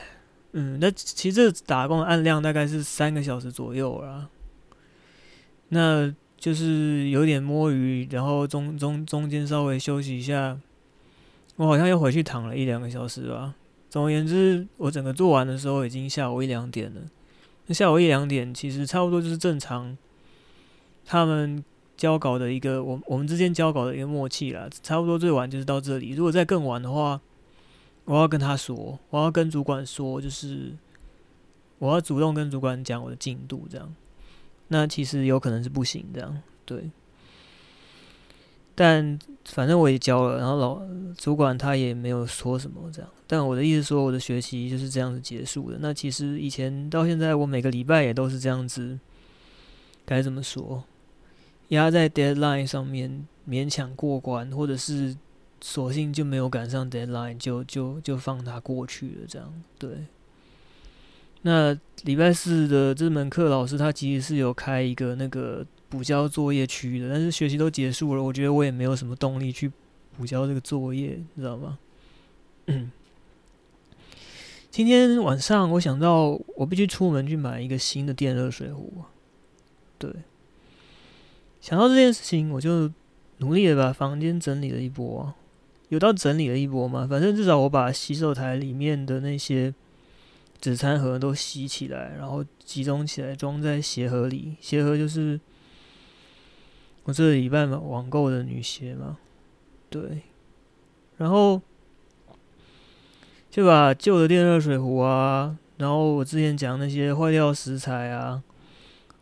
[0.51, 4.29] 嗯，那其实这打工的案量大概是三个小时左右啦，
[5.69, 10.59] 那就是有点摸鱼，然后中中中间稍微休息一下，
[11.55, 13.55] 我好像又回去躺了一两个小时吧。
[13.89, 17.01] 总而言之，我整个做完的时候已经下午一两点了。
[17.65, 19.97] 那下午一两点其实差不多就是正常，
[21.03, 21.63] 他们。
[22.01, 26.13] 交稿的一个，我我们之间交稿的一个默契啦，差不多最晚就是到这里。
[26.13, 27.21] 如果再更晚的话，
[28.05, 30.75] 我要跟他说，我要跟主管说，就是
[31.77, 33.93] 我要主动跟主管讲我的进度，这样。
[34.69, 36.89] 那其实有可能是不行，这样对。
[38.73, 40.81] 但反正我也交了，然后老
[41.15, 43.11] 主管他也没有说什么这样。
[43.27, 45.77] 但我的意思说，我的学习就是这样子结束的。
[45.79, 48.97] 那其实以前到现在，我每个礼拜也都是这样子，
[50.03, 50.83] 该怎么说？
[51.71, 55.15] 压在 deadline 上面勉强过关，或者是
[55.59, 59.89] 索性就没有赶上 deadline，就就就放它过去了，这样对。
[61.43, 69.71] 那礼拜四的这门课，老师他其实是有开一个那个补交作业区的，但是学习都结束了，我觉得我也没有什么动力去
[70.17, 71.79] 补交这个作业，你知道吗？
[74.69, 78.91] 今天晚上我想到我必须出门去买一个新的电热水壶，
[79.97, 80.11] 对。
[81.61, 82.91] 想到这件事情，我就
[83.37, 85.33] 努力的把房间整理了一波。
[85.89, 87.05] 有到整理了一波吗？
[87.09, 89.73] 反正至少我把洗手台里面的那些
[90.59, 94.55] 纸餐盒都洗起来，然后集中起来装在鞋盒里。
[94.59, 95.39] 鞋盒就是
[97.03, 99.17] 我这礼拜网购的女鞋嘛，
[99.89, 100.21] 对。
[101.17, 101.61] 然后
[103.49, 108.41] 就把旧的电热水壶啊，然后我之前讲那些坏掉食材啊。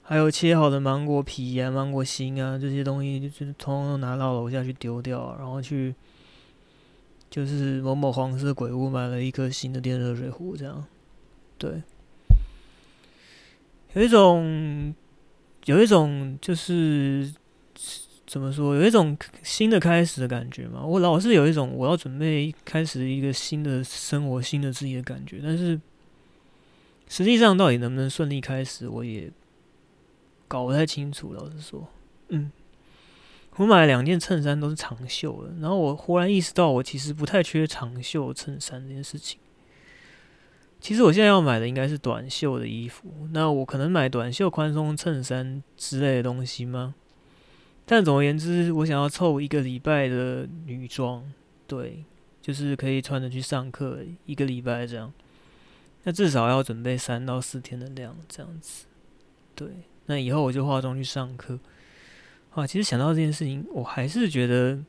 [0.10, 5.93] 还有切好的芒果皮啊、芒果心啊这些东西，就是通通拿到楼下去丢掉，然后去
[7.30, 10.84] 就是某某黄色鬼屋买了一颗新的电热水壶，这样，
[11.60, 11.84] 对，
[13.93, 14.95] 有一种
[15.65, 17.32] 有一种就是
[18.26, 20.84] 怎么说，有一种新的开始的感觉嘛。
[20.84, 25.80] 我老是有一种我要准备开始一个新的生活、新的自己的感觉，但是
[27.08, 29.32] 实际上到底能不能顺利开始，我也。
[30.49, 31.88] 搞不太清楚，老实说，
[32.27, 32.51] 嗯，
[33.55, 35.53] 我买了两件衬衫，都是长袖的。
[35.62, 39.39] 然后我忽然意识到，我其实不太缺长袖衬衫这件事情。
[40.81, 43.27] 其实我现在要买的应该是短袖的衣服。
[43.31, 46.95] 那我可能买短袖宽松衬衫之类的东西吗？
[47.85, 51.23] 但总而言之，我想要凑一个礼拜的女装，
[51.67, 52.03] 对，
[52.41, 55.13] 就是可以穿着去上课一个礼拜这样。
[56.03, 58.85] 那至少要准备三到四天的量，这样子，
[59.53, 59.67] 对。
[60.10, 61.60] 那以后我就化妆去上课，
[62.50, 64.80] 啊，其实想到这件事情，我还是觉得，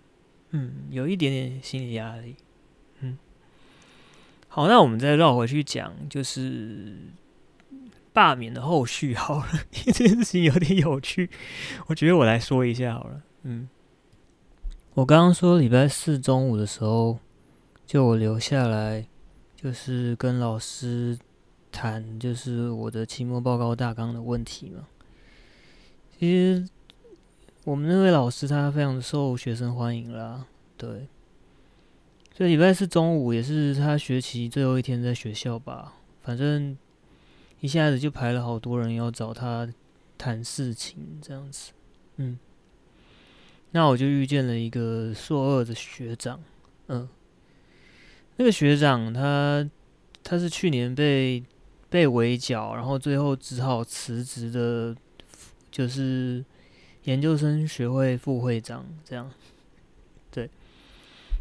[0.53, 2.37] 嗯，有一点点心理压力，
[3.01, 3.19] 嗯。
[4.49, 6.97] 好，那我们再绕回去讲，就是
[8.15, 11.29] 罢免的后续好了， 因为这件事情有点有趣，
[11.89, 13.69] 我觉得我来说一下好了，嗯。
[14.95, 17.19] 我刚刚说礼拜四中午的时候，
[17.85, 19.07] 就我留下来，
[19.55, 21.19] 就是跟老师
[21.71, 24.87] 谈，就是我的期末报告大纲的问题嘛。
[26.21, 26.69] 其实
[27.65, 30.45] 我们那位老师他非常受学生欢迎啦，
[30.77, 31.09] 对。
[32.35, 36.77] 这礼拜四中午也是他学期最后一天在学校吧，反正
[37.61, 39.67] 一下子就排了好多人要找他
[40.19, 41.73] 谈事情，这样子。
[42.17, 42.39] 嗯，
[43.71, 46.39] 那我就遇见了一个硕二的学长，
[46.89, 47.09] 嗯，
[48.37, 49.67] 那个学长他
[50.23, 51.43] 他是去年被
[51.89, 54.95] 被围剿，然后最后只好辞职的。
[55.71, 56.45] 就是
[57.05, 59.31] 研究生学会副会长这样，
[60.31, 60.51] 对，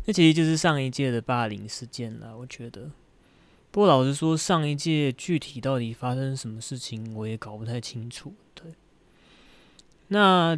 [0.06, 2.34] 那其实就是上一届的霸凌事件啦。
[2.38, 2.92] 我觉得，
[3.72, 8.34] 不过老实说，上一届具体到底发生什么事情，我也搞不太清楚。
[8.54, 8.72] 对，
[10.10, 10.58] 那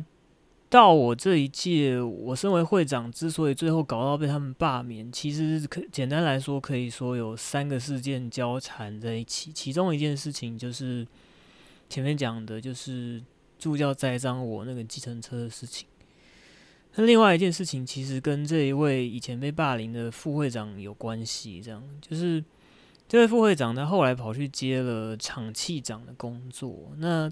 [0.70, 9.52] 到我这一届，我身为会长，之所以最后搞到被他们罢免，其实可简单来说，可以说有三个事件交缠在一起。
[9.52, 11.08] 其中一件事情就是
[11.90, 13.24] 前面讲的，就是。
[13.62, 15.88] 助教栽赃我那个计程车的事情，
[16.95, 21.62] 那另外一件事情，其实跟这一位以前被霸凌的副会长有关系。
[21.62, 22.43] 这样，就是
[23.08, 26.91] 这位副会长他后来跑去接了场气长的工作。
[26.97, 27.32] 那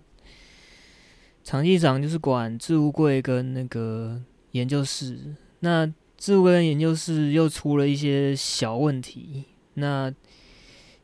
[1.43, 5.35] 场气长就是管置物柜跟那个研究室。
[5.61, 9.45] 那置物柜跟研究室又出了一些小问题。
[9.73, 10.13] 那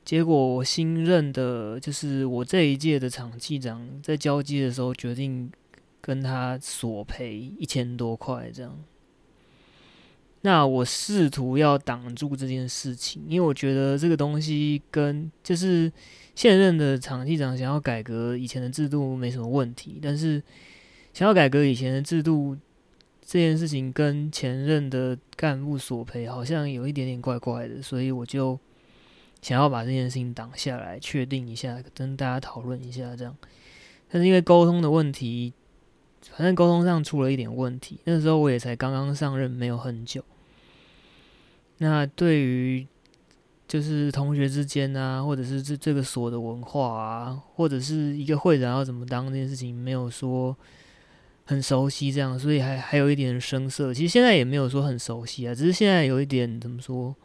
[0.05, 5.51] 结果我新任的，就是我这一届的场器长，在交接的时候决定。
[6.05, 8.79] 跟他索赔一千多块这样，
[10.41, 15.91] 那我试图要挡住这件事情，因为我觉得这个东西跟就是
[16.35, 20.39] 现任的场器长想要改革以前的制度没什么问题，但是
[21.11, 22.55] 想要改革以前的制度
[23.25, 28.59] 这件事情跟前任的干部索赔好像有一点点怪怪的，所以我就
[29.41, 33.35] 想要把这件事情挡下来，确定一下，跟大家讨论一下这样，
[34.09, 35.53] 但是因为沟通的问题。
[36.31, 40.25] 反正沟通上出了一点问题，那时候我也才刚刚上任，没有很久。
[41.77, 42.87] 那对于
[43.67, 50.57] 就是同学之间啊，或者是这这个所的文化啊，或者是一个会长要怎么当这件事情，没有说
[51.43, 53.93] 很熟悉这样，所以还还有一点生涩。
[53.93, 57.15] 其实现在也没有说很熟悉啊，只是现在有一点怎么说，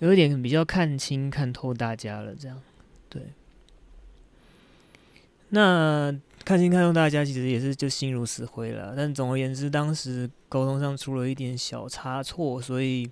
[0.00, 2.60] 有一点比较看清看透大家了这样，
[3.08, 3.22] 对。
[5.50, 6.14] 那。
[6.42, 8.94] 看清看透大家，其实也是就心如死灰了。
[8.96, 13.08] 但总而言之，当时沟通上出了一点小差错，所以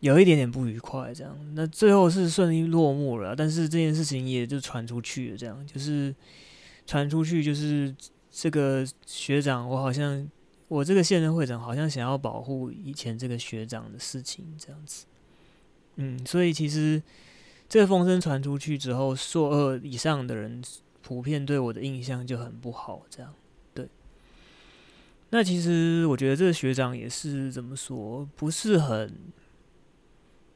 [0.00, 1.12] 有一点点不愉快。
[1.14, 3.34] 这样，那最后是顺利落幕了。
[3.34, 6.14] 但是这件事情也就传出去了，这样就是
[6.86, 7.92] 传出去，就是
[8.30, 10.30] 这个学长，我好像
[10.68, 15.06] 我这个现任会长好像想要保护以前这个学长的事情，这样子。
[15.96, 17.02] 嗯，所以其实
[17.68, 20.62] 这个风声传出去之后，硕二以上的人。
[21.04, 23.34] 普遍对我的印象就很不好，这样，
[23.74, 23.88] 对。
[25.30, 29.12] 那其实我觉得这个学长也是怎么说，不是很，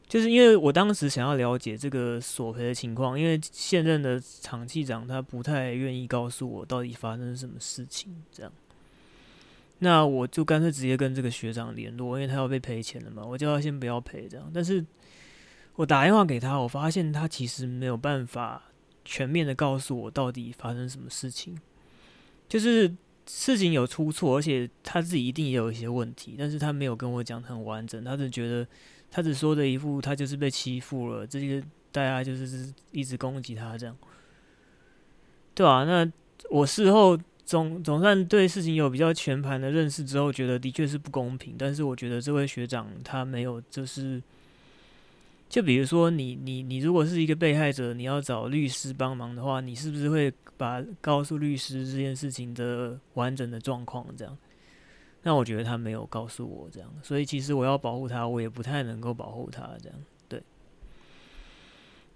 [0.07, 8.53] 就是因为我当时想要了解这个索赔的情况，因为现任的场器长他不太愿意告诉我到底发生什么事情，这样。
[9.81, 14.49] 那我就干脆直接跟这个学长联络，因为他要被赔钱了嘛，我叫他先不要赔这样。
[14.55, 14.83] 但是
[15.77, 18.63] 我打电话给他，我发现他其实没有办法。
[19.09, 21.57] 全面的告诉我到底发生什么事情，
[22.49, 22.93] 就是
[23.25, 28.67] 事情有出错，而且他自己一定也有一些问题，但是他没有跟我讲很完整，他只觉得
[29.09, 31.63] 他只说的一副他就是被欺负了，这些
[31.93, 33.97] 大家就是一直攻击他这样，
[35.55, 36.13] 对啊，那
[36.51, 44.21] 我事后总总算对事情有比较全盘的认识之后，觉得的确是不公平，但是我觉得这位学长他没有就是。
[45.49, 54.05] 就比如说你，你你如果是一个被害者，你要找律师帮忙的话，你是不是会把告诉律师这件事情的完整的状况？
[54.17, 54.37] 这样，
[55.23, 59.97] 那我觉得他没有告诉我这样，所以其实我要保护他，我也不太能够保护他这样。
[60.29, 60.43] 对。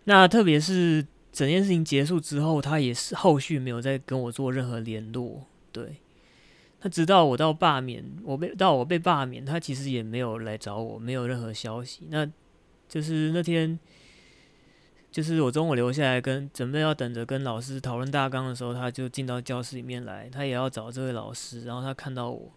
[0.04, 5.46] 那特别是整件事情结束之后，他也是后续没有再跟我做任何联络。
[5.70, 5.96] 对。
[6.80, 12.08] 他直到我到罢免，我被到我被罢免，他其实也没有来找我，没有任何消息。
[12.10, 12.28] 那。
[12.90, 13.78] 就是那天，
[15.12, 21.64] 就是我中午留下来跟准备要等着跟老师讨论大纲的时候，他就进到教室里面来，他也要找这位老师。
[21.64, 22.52] 然后他看到我，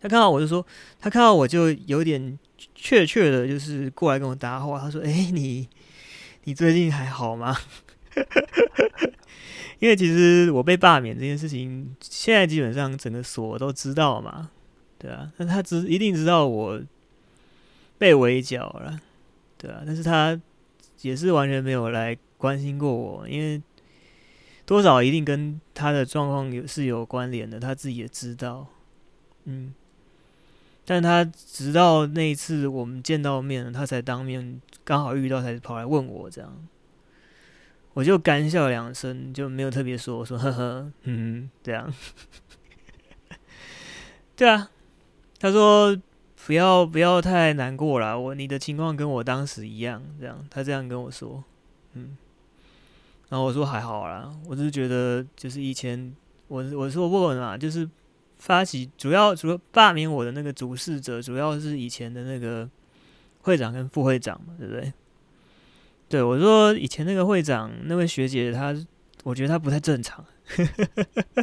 [0.00, 0.64] 他看到我就说，
[1.00, 2.38] 他看到我就有点
[2.76, 4.78] 怯怯的，就是过来跟我搭话。
[4.78, 5.68] 他说：“哎，你
[6.44, 7.56] 你最近还好吗？”
[9.80, 14.50] 因为其实我被罢免这件事情，现在基本上整个所都知道嘛，
[14.96, 16.80] 对啊，那他知一定知道我
[17.96, 19.00] 被围剿了。
[19.58, 20.40] 对啊，但是他
[21.02, 23.60] 也是完全没有来关心过我，因为
[24.64, 28.68] 多少一定跟他的状况有是有关联的，他自己也知道，
[29.46, 29.74] 嗯，
[30.84, 36.66] 但他直到那一次我们见到面，他才当面刚好遇到，才跑来问我这样，
[37.94, 41.92] 我就干笑两声，就没有特别说，我说呵呵，嗯，这样，
[44.36, 44.70] 对啊，
[45.40, 46.00] 他说。
[46.48, 51.44] 不要不要太难过了，我你的情况跟我当时一样，这样他这样跟我说，
[51.92, 52.16] 嗯，
[53.28, 56.10] 然后我说还好啦，我只是觉得就是以前
[56.46, 57.86] 我我说过嘛，就是
[58.38, 62.66] 发起主要主要罢免我的那个主事者，主要是以前的那个
[63.42, 64.90] 会长跟副会长嘛，对不对？
[66.08, 68.74] 对，我说以前那个会长那位学姐，她
[69.22, 70.24] 我觉得她不太正常，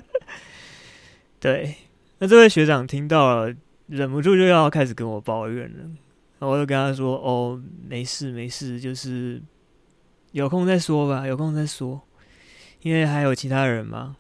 [1.39, 1.75] 对，
[2.17, 3.55] 那这位学长听到了。
[3.87, 9.41] 忍不住就要开始跟我抱怨了，然后我就跟他说：“哦，没事没事，就是
[10.31, 12.01] 有空再说吧，有空再说，
[12.81, 14.17] 因为还有其他人嘛。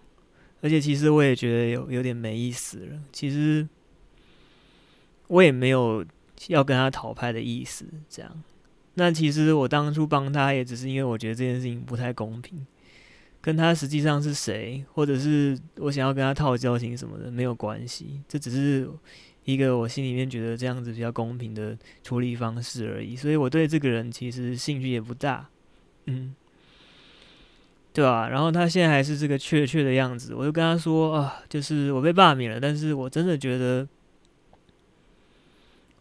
[0.61, 2.99] 而且其实我也觉得有有点没意思了。
[3.11, 3.67] 其实
[5.27, 6.03] 我也没有
[6.47, 8.43] 要跟他讨拍的意思，这样。
[8.95, 12.65] 那其实我当初帮他，也只是因为我觉得这件事情不太公平，
[13.41, 18.21] 跟他实际上是谁，或者是我想要跟他套交情什么的没有关系。
[18.27, 18.89] 这只是
[19.45, 23.15] 一个我心里面觉得这样子比较公平的处理方式而已。
[23.15, 25.49] 所以我对这个人其实兴趣也不大，
[26.05, 26.35] 嗯。
[27.93, 33.87] 对啊，然后他现在还是这个怯怯的样子，我就跟他说啊，就是我被罢免了，但是我真的觉得，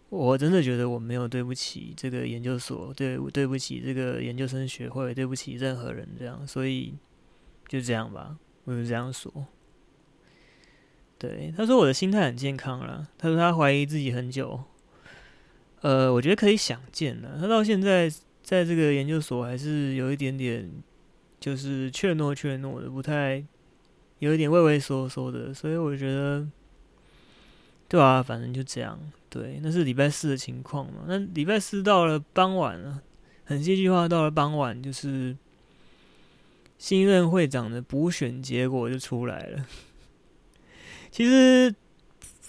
[0.09, 6.95] 我真的觉得我没有对不起这个研究所，对，对不起这个研究生学会，对不起任何人，这样，所以
[7.69, 9.47] 就这样吧，我就这样说。
[11.27, 14.63] 对，他说我的心态很健康了，他说他怀疑自己很久，
[15.81, 18.11] 呃，我觉得可以想见了，他到现在
[18.43, 20.71] 在这个研究所还是有一点点。
[21.41, 23.45] 就是怯懦怯懦的，不太
[24.19, 26.49] 有一点畏畏缩缩的，所以我觉得，
[27.87, 28.99] 对啊，反正就这样。
[29.29, 31.05] 对，那是礼拜四的情况嘛。
[31.07, 33.03] 那礼拜四到了傍晚了，
[33.45, 35.37] 很戏剧化，到了傍晚，就是
[36.79, 39.67] 新任会长的补选结果就出来了。
[41.15, 41.73] 其实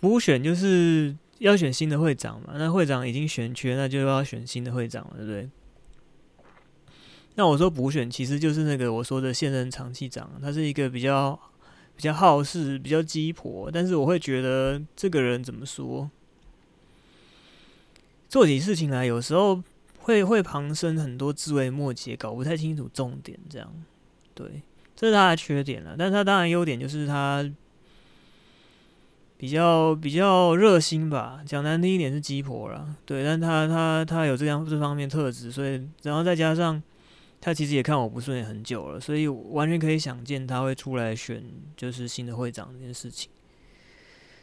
[0.02, 5.48] 补选就是要选新的会长嘛，那会长已经选缺，那就要选新的会长了，对不对？
[7.36, 11.40] 那我说补选其实就是那个我说的现任长期长，他是一个比较
[11.96, 16.10] 比较好事、比较鸡婆，但是我会觉得这个人怎么说，
[18.28, 19.62] 做起事情来有时候
[20.00, 23.72] 会会旁生很多枝微末节，搞不太清楚重点，这样，
[24.34, 24.64] 对，
[24.96, 25.96] 这是他的缺点了。
[25.96, 27.48] 但是他当然优点就是他
[29.38, 36.82] 比较比较热心吧，讲难听一点是鸡婆了，对，但他他他有这样这方面特质，所以然后再加上。
[37.42, 41.44] 他其实也看我不顺眼很久了，所以完全可以想见他会出来选
[41.78, 43.30] 就是新的会长这件事情。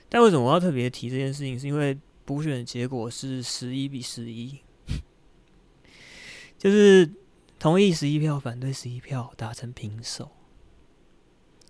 [0.08, 1.58] 但为什么我要特别提这件事情？
[1.58, 4.56] 是因为补选的结果是十一比十一，
[6.56, 7.10] 就是
[7.58, 10.30] 同意十一票，反对十一票，达成平手，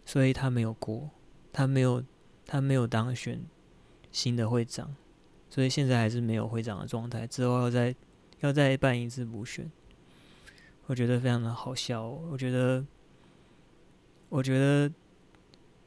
[0.04, 1.08] 所以他没有过，
[1.50, 2.04] 他没有
[2.47, 3.43] 他没有当选
[4.11, 4.95] 新的会长，
[5.49, 7.95] 所以现在还是没有会长的状态，之后要再
[8.40, 9.70] 要再办一次补选。
[10.86, 12.07] 我觉得非常的好笑。
[12.07, 12.84] 我觉得，
[14.28, 14.93] 我觉得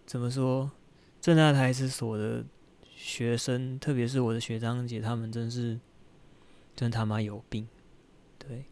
[0.06, 0.72] 怎么说，
[1.20, 2.44] 正大台史所的
[2.96, 5.80] 学生，特别是我的学长姐，他们真是
[6.76, 7.68] 真他妈有病。
[8.40, 8.66] 对，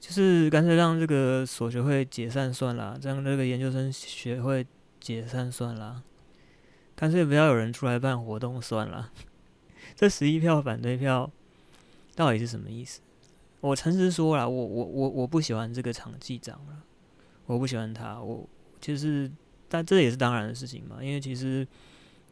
[0.00, 4.66] 就是干脆让这个所学会解散算了，让这个研究生学会
[4.98, 6.02] 解散算了，
[6.96, 9.12] 干脆不要有人出来办活动算了。
[9.96, 11.30] 这十一票反对票
[12.14, 13.00] 到底是什么意思？
[13.60, 16.82] 我诚实说了，我我我我不喜欢这个场记长了，
[17.46, 18.46] 我不喜欢他，我
[18.80, 19.30] 就是，
[19.68, 21.66] 但这也是当然的事情嘛，因为其实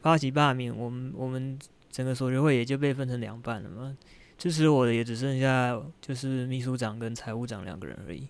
[0.00, 1.58] 发起罢免，我们我们
[1.90, 3.96] 整个所学会也就被分成两半了嘛，
[4.36, 8.28] 支持我的也只剩下就是秘书长跟财务长两个人而已，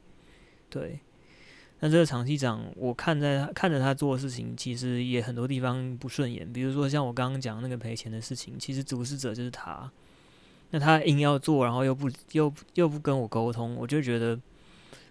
[0.70, 1.01] 对，
[1.85, 9.91] 那这个场记长，我看在他看着他做的事情，其实也很多地方不顺眼，比如说像我刚刚讲那个赔钱的事情，其实主事者就是他。
[10.70, 14.39] 那他硬要做，然后又不又又不跟我沟通，我就觉得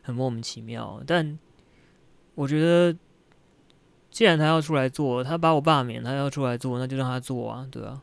[0.01, 1.03] 很莫名其妙。
[1.05, 1.37] 但
[2.35, 2.97] 我觉得，
[4.09, 8.01] 既然他要出来做，他把我罢免，他要出来做，那就让他做啊，对啊。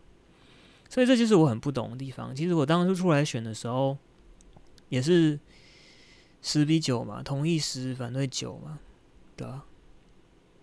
[0.91, 2.33] 所以这就是我很不懂的地方。
[2.33, 3.97] 其实我当初出来选的时候，
[4.91, 5.41] 也是
[6.41, 8.79] 十比九嘛，同意十，反对九嘛，
[9.37, 9.65] 对吧？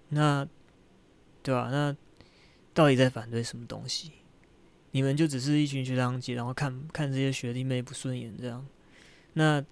[0.10, 0.48] 那
[1.44, 1.70] 对吧？
[1.72, 1.96] 那
[2.74, 4.12] 到底在反对什么东西？
[4.92, 8.66] 你们就只是一群学长姐，然后看看这些学弟妹不顺眼这样，
[9.34, 9.64] 那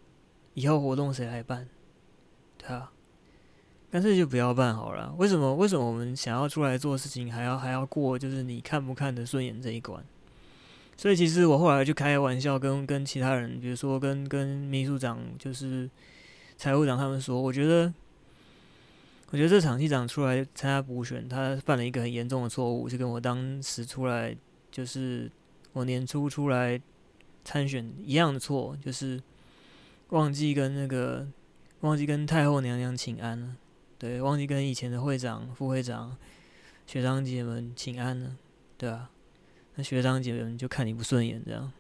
[0.54, 1.70] 以后活动谁来办？
[2.58, 2.92] 对啊，
[3.90, 5.14] 干脆就不要办好了。
[5.18, 5.56] 为什么？
[5.56, 10.04] 为什么我们想要出来做事情，还要还要过就是你看不看得顺眼这一关？
[10.96, 15.90] 所以其实我后来就开玩笑跟跟其他人，比如说跟跟秘书长，就是
[16.58, 17.94] 财务长他们说，我觉得，
[19.32, 24.36] 我觉得这场机长出来参加补选，他犯了一个很严重的错误，就跟我当时出来。
[24.74, 25.32] 就是
[25.74, 26.82] 我年初出来
[27.46, 29.22] 参选一样的错，就是
[30.10, 31.28] 忘记跟那个
[31.82, 33.56] 忘记跟太后娘娘请安了，
[34.00, 36.18] 对，忘记跟以前的会长、副会长、
[36.88, 38.36] 学长姐们请安了，
[38.76, 39.12] 对啊，
[39.76, 41.72] 那学长姐们就看你不顺眼，这样，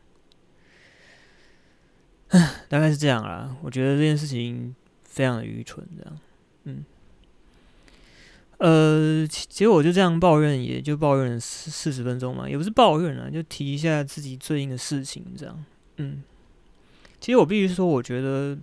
[2.29, 3.55] 唉，大概是这样啦。
[3.61, 6.19] 我觉得这件事情非常的愚蠢，这样，
[6.63, 6.83] 嗯。
[8.59, 15.65] 呃，结果我就这样抱怨，也就抱怨了四四十分钟嘛，也不是抱怨了，就提一下自己最近的事情，这样。
[15.97, 16.23] 嗯，
[17.19, 18.57] 其实我必须说，我觉得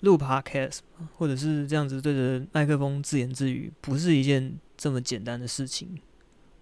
[0.00, 0.78] 录 podcast
[1.16, 5.98] 或者是这样子对着麦克风自言自语，不是一件这么简单的事情。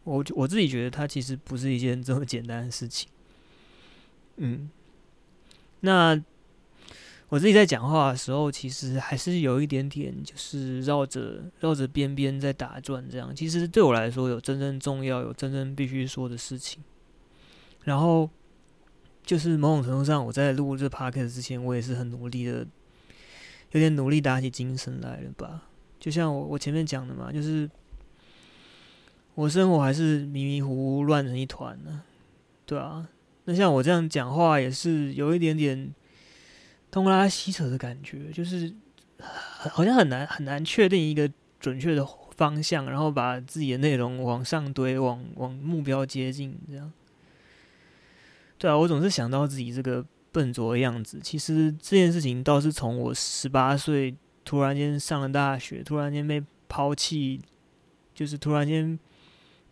[0.05, 3.09] 我我自己觉得它其实不是一件这么简单的事情。
[4.37, 4.71] 嗯，
[5.81, 6.21] 那
[7.29, 13.09] 我自己在讲话的时候，其实还是有一点点，就是绕着绕着边边在打转。
[13.11, 16.83] 这样，其实对我来说，有真正重要、有真正必须说的事情。
[17.85, 18.29] 然后，
[19.25, 22.67] 就是某种程度上，我在录这 podcast 之前，我也是很努力的。
[23.71, 25.63] 有点努力打起精神来了吧？
[25.99, 27.67] 就像我我前面讲的嘛，就是
[29.35, 32.03] 我生活还是迷迷糊糊乱成一团呢，
[32.67, 33.09] 对啊。
[33.45, 35.93] 那像我这样讲话也是有一点点
[36.91, 38.73] 东拉西扯的感觉，就是
[39.71, 42.07] 好像很难很难确定一个准确的
[42.37, 46.93] 方向，然后把自己的内容往上堆，往往目标接近这样。
[48.59, 50.05] 对啊，我总是想到自己这个。
[50.35, 54.17] 笨拙的样子，其实这件事情倒是从我十八岁
[54.47, 57.39] 突然间上了大学，突然间被抛弃，
[58.15, 58.99] 就是突然间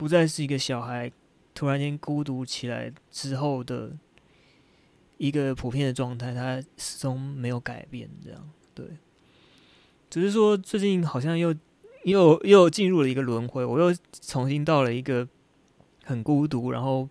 [0.01, 1.13] 不再是一个小孩，
[1.53, 3.93] 突然间孤独起来之后的
[5.19, 8.09] 一个普遍的状态，它始终没有改变。
[8.25, 8.87] 这样对，
[10.09, 11.55] 只是说最近好像又
[12.05, 15.29] 又又进入了一个轮回，我又重新到了一个
[16.05, 17.07] 很孤独，然后。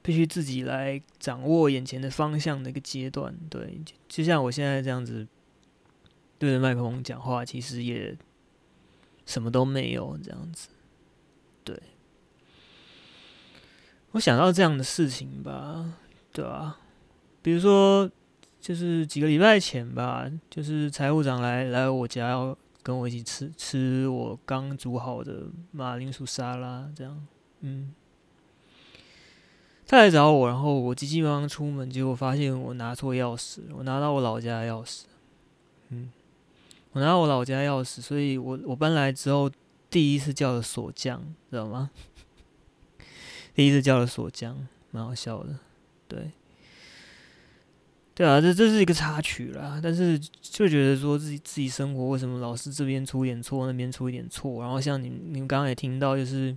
[0.00, 3.78] 必须自己来掌握眼前的方向的一个阶段，对，
[4.08, 5.26] 就像我现在这样子
[6.38, 8.16] 对着麦克风讲话，其实也
[9.26, 10.68] 什么都没有这样子。
[11.68, 11.78] 对，
[14.12, 15.92] 我想到这样的事情吧，
[16.32, 16.78] 对吧？
[17.42, 18.10] 比如说，
[18.58, 27.26] 就是几个礼拜前吧，就是财务长来来我家，要跟我一起吃吃我刚煮好的马铃薯沙拉，这样，
[27.60, 27.92] 嗯。
[29.86, 35.02] 他来找我，然后我急急忙忙出门，结果发现我拿错钥匙，我拿到我老家的钥匙，
[35.90, 36.10] 嗯，
[36.92, 39.50] 我拿到我老家钥匙，所以我我搬来之后
[39.90, 41.90] 第一次叫了锁匠，知道吗？
[43.54, 45.58] 第一次叫了锁匠，蛮好笑的，
[46.06, 46.32] 对，
[48.14, 56.56] 对啊，这这是一个插曲啦，但是就觉得说自己自己生活为什么老是这边出点错，那边出一点错，然后像你你们刚刚也听到就是。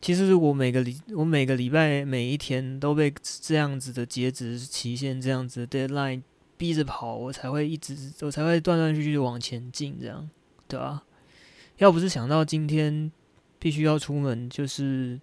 [0.00, 3.12] 其实我每个礼，我每个礼拜每一天都被
[3.42, 6.22] 这样子的截止期限，这样子的 deadline
[6.56, 10.30] 逼着跑，我才会一直，我才会断断续续的往前进，这样，
[10.68, 11.02] 对吧？
[11.78, 13.10] 要不是想到今天
[13.58, 15.20] 必须要出门，就是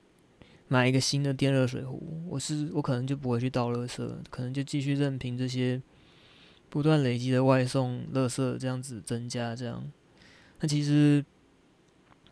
[0.67, 5.81] 买一个新的电热水壶，我是我可能就不会去倒垃圾，可能就继续任凭这些
[6.69, 9.89] 不断累积的外送垃圾这样子增加，这样。
[10.59, 11.23] 那其实。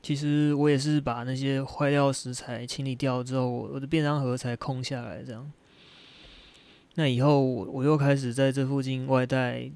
[0.05, 5.23] 其实我也是把那些坏掉食材清理掉之后，我的便当盒才空下来。
[5.23, 5.49] 这样，
[6.95, 9.71] 那以后我我又开始在这附近外带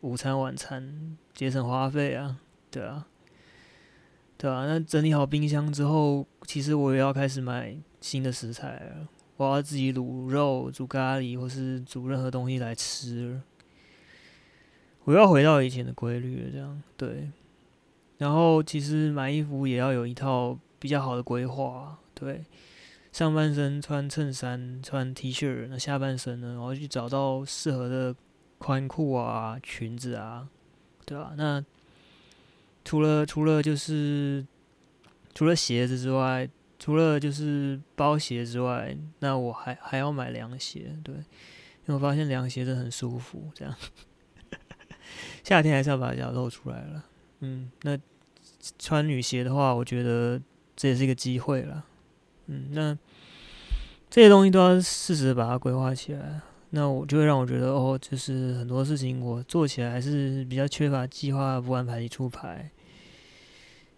[0.00, 2.40] 午餐、晚餐，节省花费啊，
[2.72, 3.06] 对啊，
[4.42, 4.66] 对啊。
[4.66, 9.06] 那整理好冰箱之后，其实我也要开始买新的食材了。
[9.36, 13.40] 我要自己卤肉、煮咖喱，或是煮任何东西来吃。
[15.04, 17.30] 我要回到以前的规律了，这样对。
[18.18, 22.44] 然后其实买衣服也要有一套比较好的规划，对，
[23.12, 28.14] 上半身穿衬衫、穿 T 恤，那下半身呢，然后去找到适合的
[28.58, 30.48] 宽裤啊、裙子啊，
[31.04, 31.32] 对吧？
[31.36, 31.64] 那
[32.84, 34.46] 除了除了就是
[35.34, 43.74] 除了鞋子之外，除了就是包鞋之外，那我还还要买凉鞋，对，因为我发现凉鞋真的很舒服，这样
[45.44, 47.04] 夏天还是要把脚露出来了，
[47.40, 47.98] 嗯，那。
[48.78, 50.40] 穿女鞋的话，我觉得
[50.76, 51.84] 这也是一个机会了。
[52.46, 52.96] 嗯，那
[54.08, 56.40] 这些东西都要适时把它规划起来。
[56.74, 62.70] 那我就会让我觉得，哦，就是很多事情我做起来还是比较缺乏计划，不安排一出牌。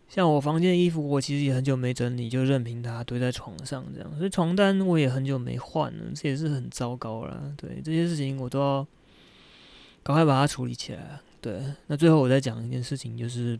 [0.09, 4.19] 像我房间的衣服，我其实也很久没整理，就任凭它堆在床上这样。
[4.19, 7.55] 所以床单我也很久没换了，这也是很糟糕了。
[7.57, 8.87] 对，这些事情我都要
[10.03, 11.21] 赶快把它处理起来。
[11.41, 13.59] 对，那最后我再讲一件事情，就是。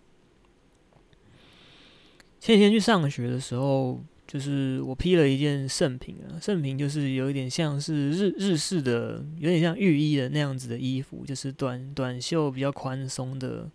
[2.41, 3.99] 前几天去上学的时候，
[4.35, 13.71] 就是我披了一件圣品啊，圣品就是有一点像是日日式的，有点像浴衣的那样子的衣服，就是短短袖比较宽松的，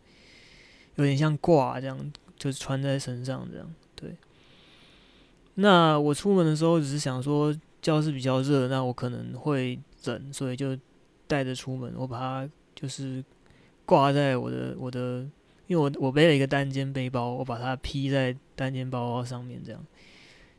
[0.95, 1.97] 有点像褂这样，
[2.37, 3.73] 就是穿在身上这样。
[3.95, 4.13] 对。
[5.55, 10.77] 那我出门的时候只是想说教室比较热，那我可能会冷，所以就
[11.25, 11.93] 带着出门。
[11.95, 13.23] 我把它就是
[13.85, 15.25] 挂在我的我的。
[15.67, 19.85] 因为我我背了一个单肩背包，我把它披在单肩包包上面，这样，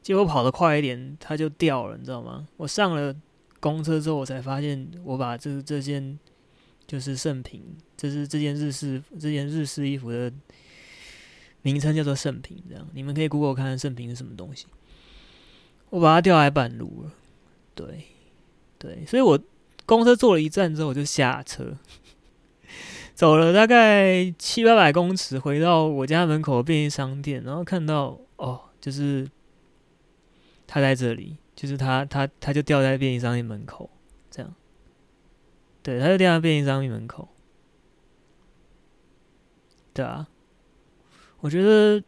[0.03, 2.47] 结果跑得快一点，它就掉了，你知道吗？
[2.57, 3.15] 我上了
[3.61, 6.19] 公车之后，我才发现我把这这件
[6.87, 7.63] 就是圣品，
[7.97, 10.33] 这是这件日式这件日式衣服的
[11.63, 14.67] 名称叫做圣品，这样你们可以 Google 看看圣品是什么东西。
[15.91, 17.13] 我把它调来板路了，
[17.75, 18.05] 对
[18.79, 19.39] 对，所以我
[19.85, 21.77] 公车坐了一站之后我就下车，
[23.15, 29.29] 走了大概七八百公尺，回到我家门口便利商店，然后看到哦，就是
[30.73, 33.91] 他在这里，就是他他他就掉在便利商店门口，
[34.31, 34.55] 这样。
[35.83, 37.29] 对，他就掉在便利商店门口。
[39.93, 40.29] 对啊，
[41.41, 42.01] 我觉得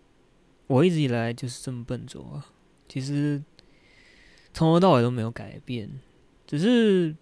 [0.68, 2.46] 我一直以来就是这么笨拙啊。
[2.88, 3.42] 其实
[4.54, 5.90] 从头到尾都没有改变，
[6.46, 7.16] 只是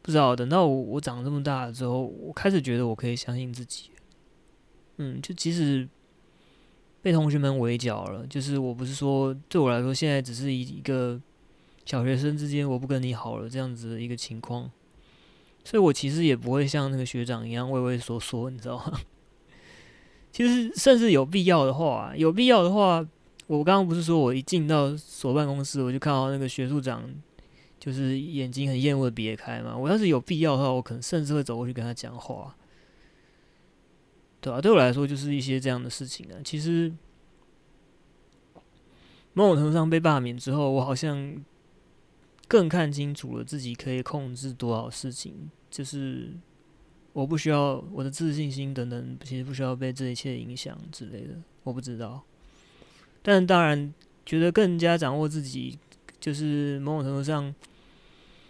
[0.00, 3.90] 不知道等到我我长这么大了之后，我开始觉得我可以相信自己。
[4.98, 5.88] 嗯，就即使
[7.06, 11.20] 被同学们围剿了，就是我不是说对我来说现在只是一一个。
[11.84, 14.68] 小学生之间，我不跟你好了，这样子的一个情况，
[15.62, 18.98] 所以我其实也不会像那个学长一样畏畏缩缩，你知道吗？
[20.32, 23.06] 其实，甚至有必要的话，有必要的话，
[23.46, 27.08] 我刚刚不是说我一进到所办公室，我就看到那个学术长，
[27.78, 29.76] 就是眼睛很厌恶的别开嘛。
[29.76, 32.56] 我要是有必要的话，我可能甚至会走过去跟他讲话，
[34.46, 34.60] 对啊？
[34.60, 36.38] 对我来说，就是一些这样的事情啊。
[36.44, 36.92] 其实，
[39.32, 41.44] 某种程度上被罢免之后，我好像。
[42.48, 46.30] 更看清楚了自己可以控制多少事情，就是
[47.12, 51.34] 我不需要我的自信心等等，其实不需要被这一切影响之类的。
[51.64, 52.22] 我不知道，
[53.20, 53.92] 但当然
[54.24, 55.76] 觉得更加掌握自己，
[56.20, 57.52] 就是某种程度上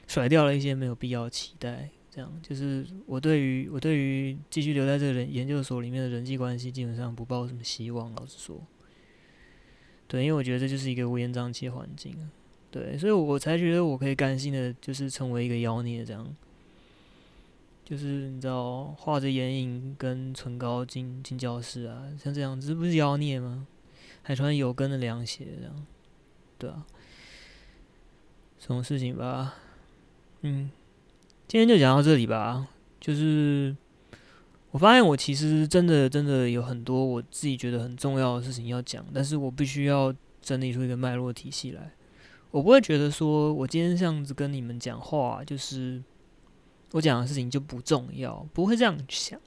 [0.06, 1.88] 甩掉了一些没有必要期待。
[2.16, 8.10] 这样就是我对于我对于继续留在这个人研究所里面的人际关系，基本上不抱什么希望。
[8.14, 8.58] 老实说，
[10.08, 12.16] 对，因为我觉得这就是一个乌烟瘴气的环境。
[12.70, 16.34] 对，所以我才觉得我可以甘心的，就是成为一个妖孽这样。
[17.84, 23.66] 就是你知道，画着眼影跟唇膏进进教室啊，像这样，这不是妖孽吗？
[24.22, 25.86] 还穿有跟的凉鞋这样，
[26.56, 26.86] 对啊，
[28.58, 29.56] 什么事情吧？
[30.40, 30.70] 嗯，
[31.48, 32.68] 今天就讲到这里吧。
[33.00, 33.76] 就是
[34.72, 41.92] 我发现我其实真的真的有很多我自己觉得很重要的事情要讲，但是我必须要整理出一个脉络体系来。
[42.50, 46.02] 我不会觉得说，我今天这样子跟你们讲话，就是
[46.92, 49.38] 我讲的事情就不重要，不会这样想。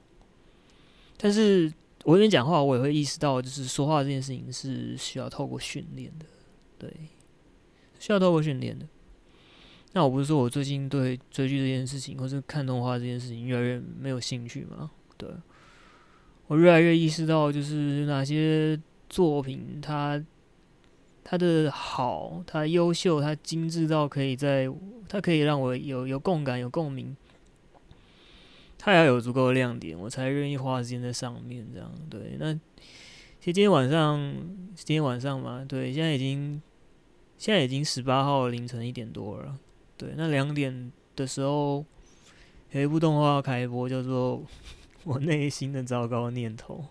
[1.18, 1.70] 但是
[2.04, 6.26] 我一边讲话，我也会意识到，就是说话这件事情是需要透过训练的，
[6.78, 6.90] 对，
[7.98, 8.86] 需要透过训练的。
[9.92, 14.90] 那我不是说我最近对追剧这件事情，或是看动画这件事情越来越没有兴趣吗？
[15.16, 15.28] 对，
[16.46, 20.22] 我越来越意识到，就是哪些作品它。
[21.22, 24.68] 它的好，它优秀，它精致到可以在，
[25.06, 27.14] 它可以让我有有共感、有共鸣。
[28.78, 31.64] 它要有足够的亮点，我才愿意花时间在上面。
[31.72, 32.36] 这样对。
[32.40, 34.18] 那其实今天晚上，
[34.74, 36.60] 今天晚上嘛，对，现在已经
[37.36, 39.56] 现在已经十八号凌晨一点多了。
[40.00, 41.84] 对，那两点的时候
[42.70, 44.38] 有一部动画要开播，叫做
[45.04, 46.82] 《我内心的糟糕念头》。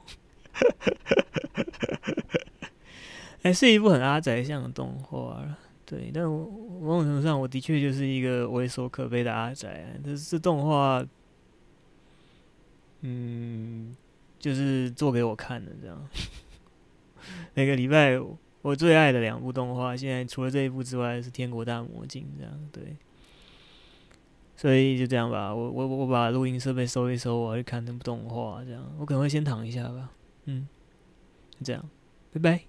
[3.42, 5.44] 还是一部很阿宅向的动画，
[5.88, 6.46] 对，但我
[6.80, 10.00] 某种程度上，我的确就是一个为所可悲的阿宅。
[10.04, 11.04] 但是这动画，
[13.02, 13.96] 嗯，
[14.38, 16.08] 就是做给我看的，这样。
[17.56, 18.20] 每个礼拜
[18.62, 22.96] 我最爱的两部动画，现在除了这一部之外，是《天国大魔镜》这样，对。
[24.56, 28.84] 所以就这样吧，我我我把录音设备收一收，我要去看那部动画，这样。
[29.00, 30.12] 我可能会先躺一下吧，
[30.46, 30.68] 嗯，
[31.52, 31.90] 就这样，
[32.34, 32.69] 拜拜。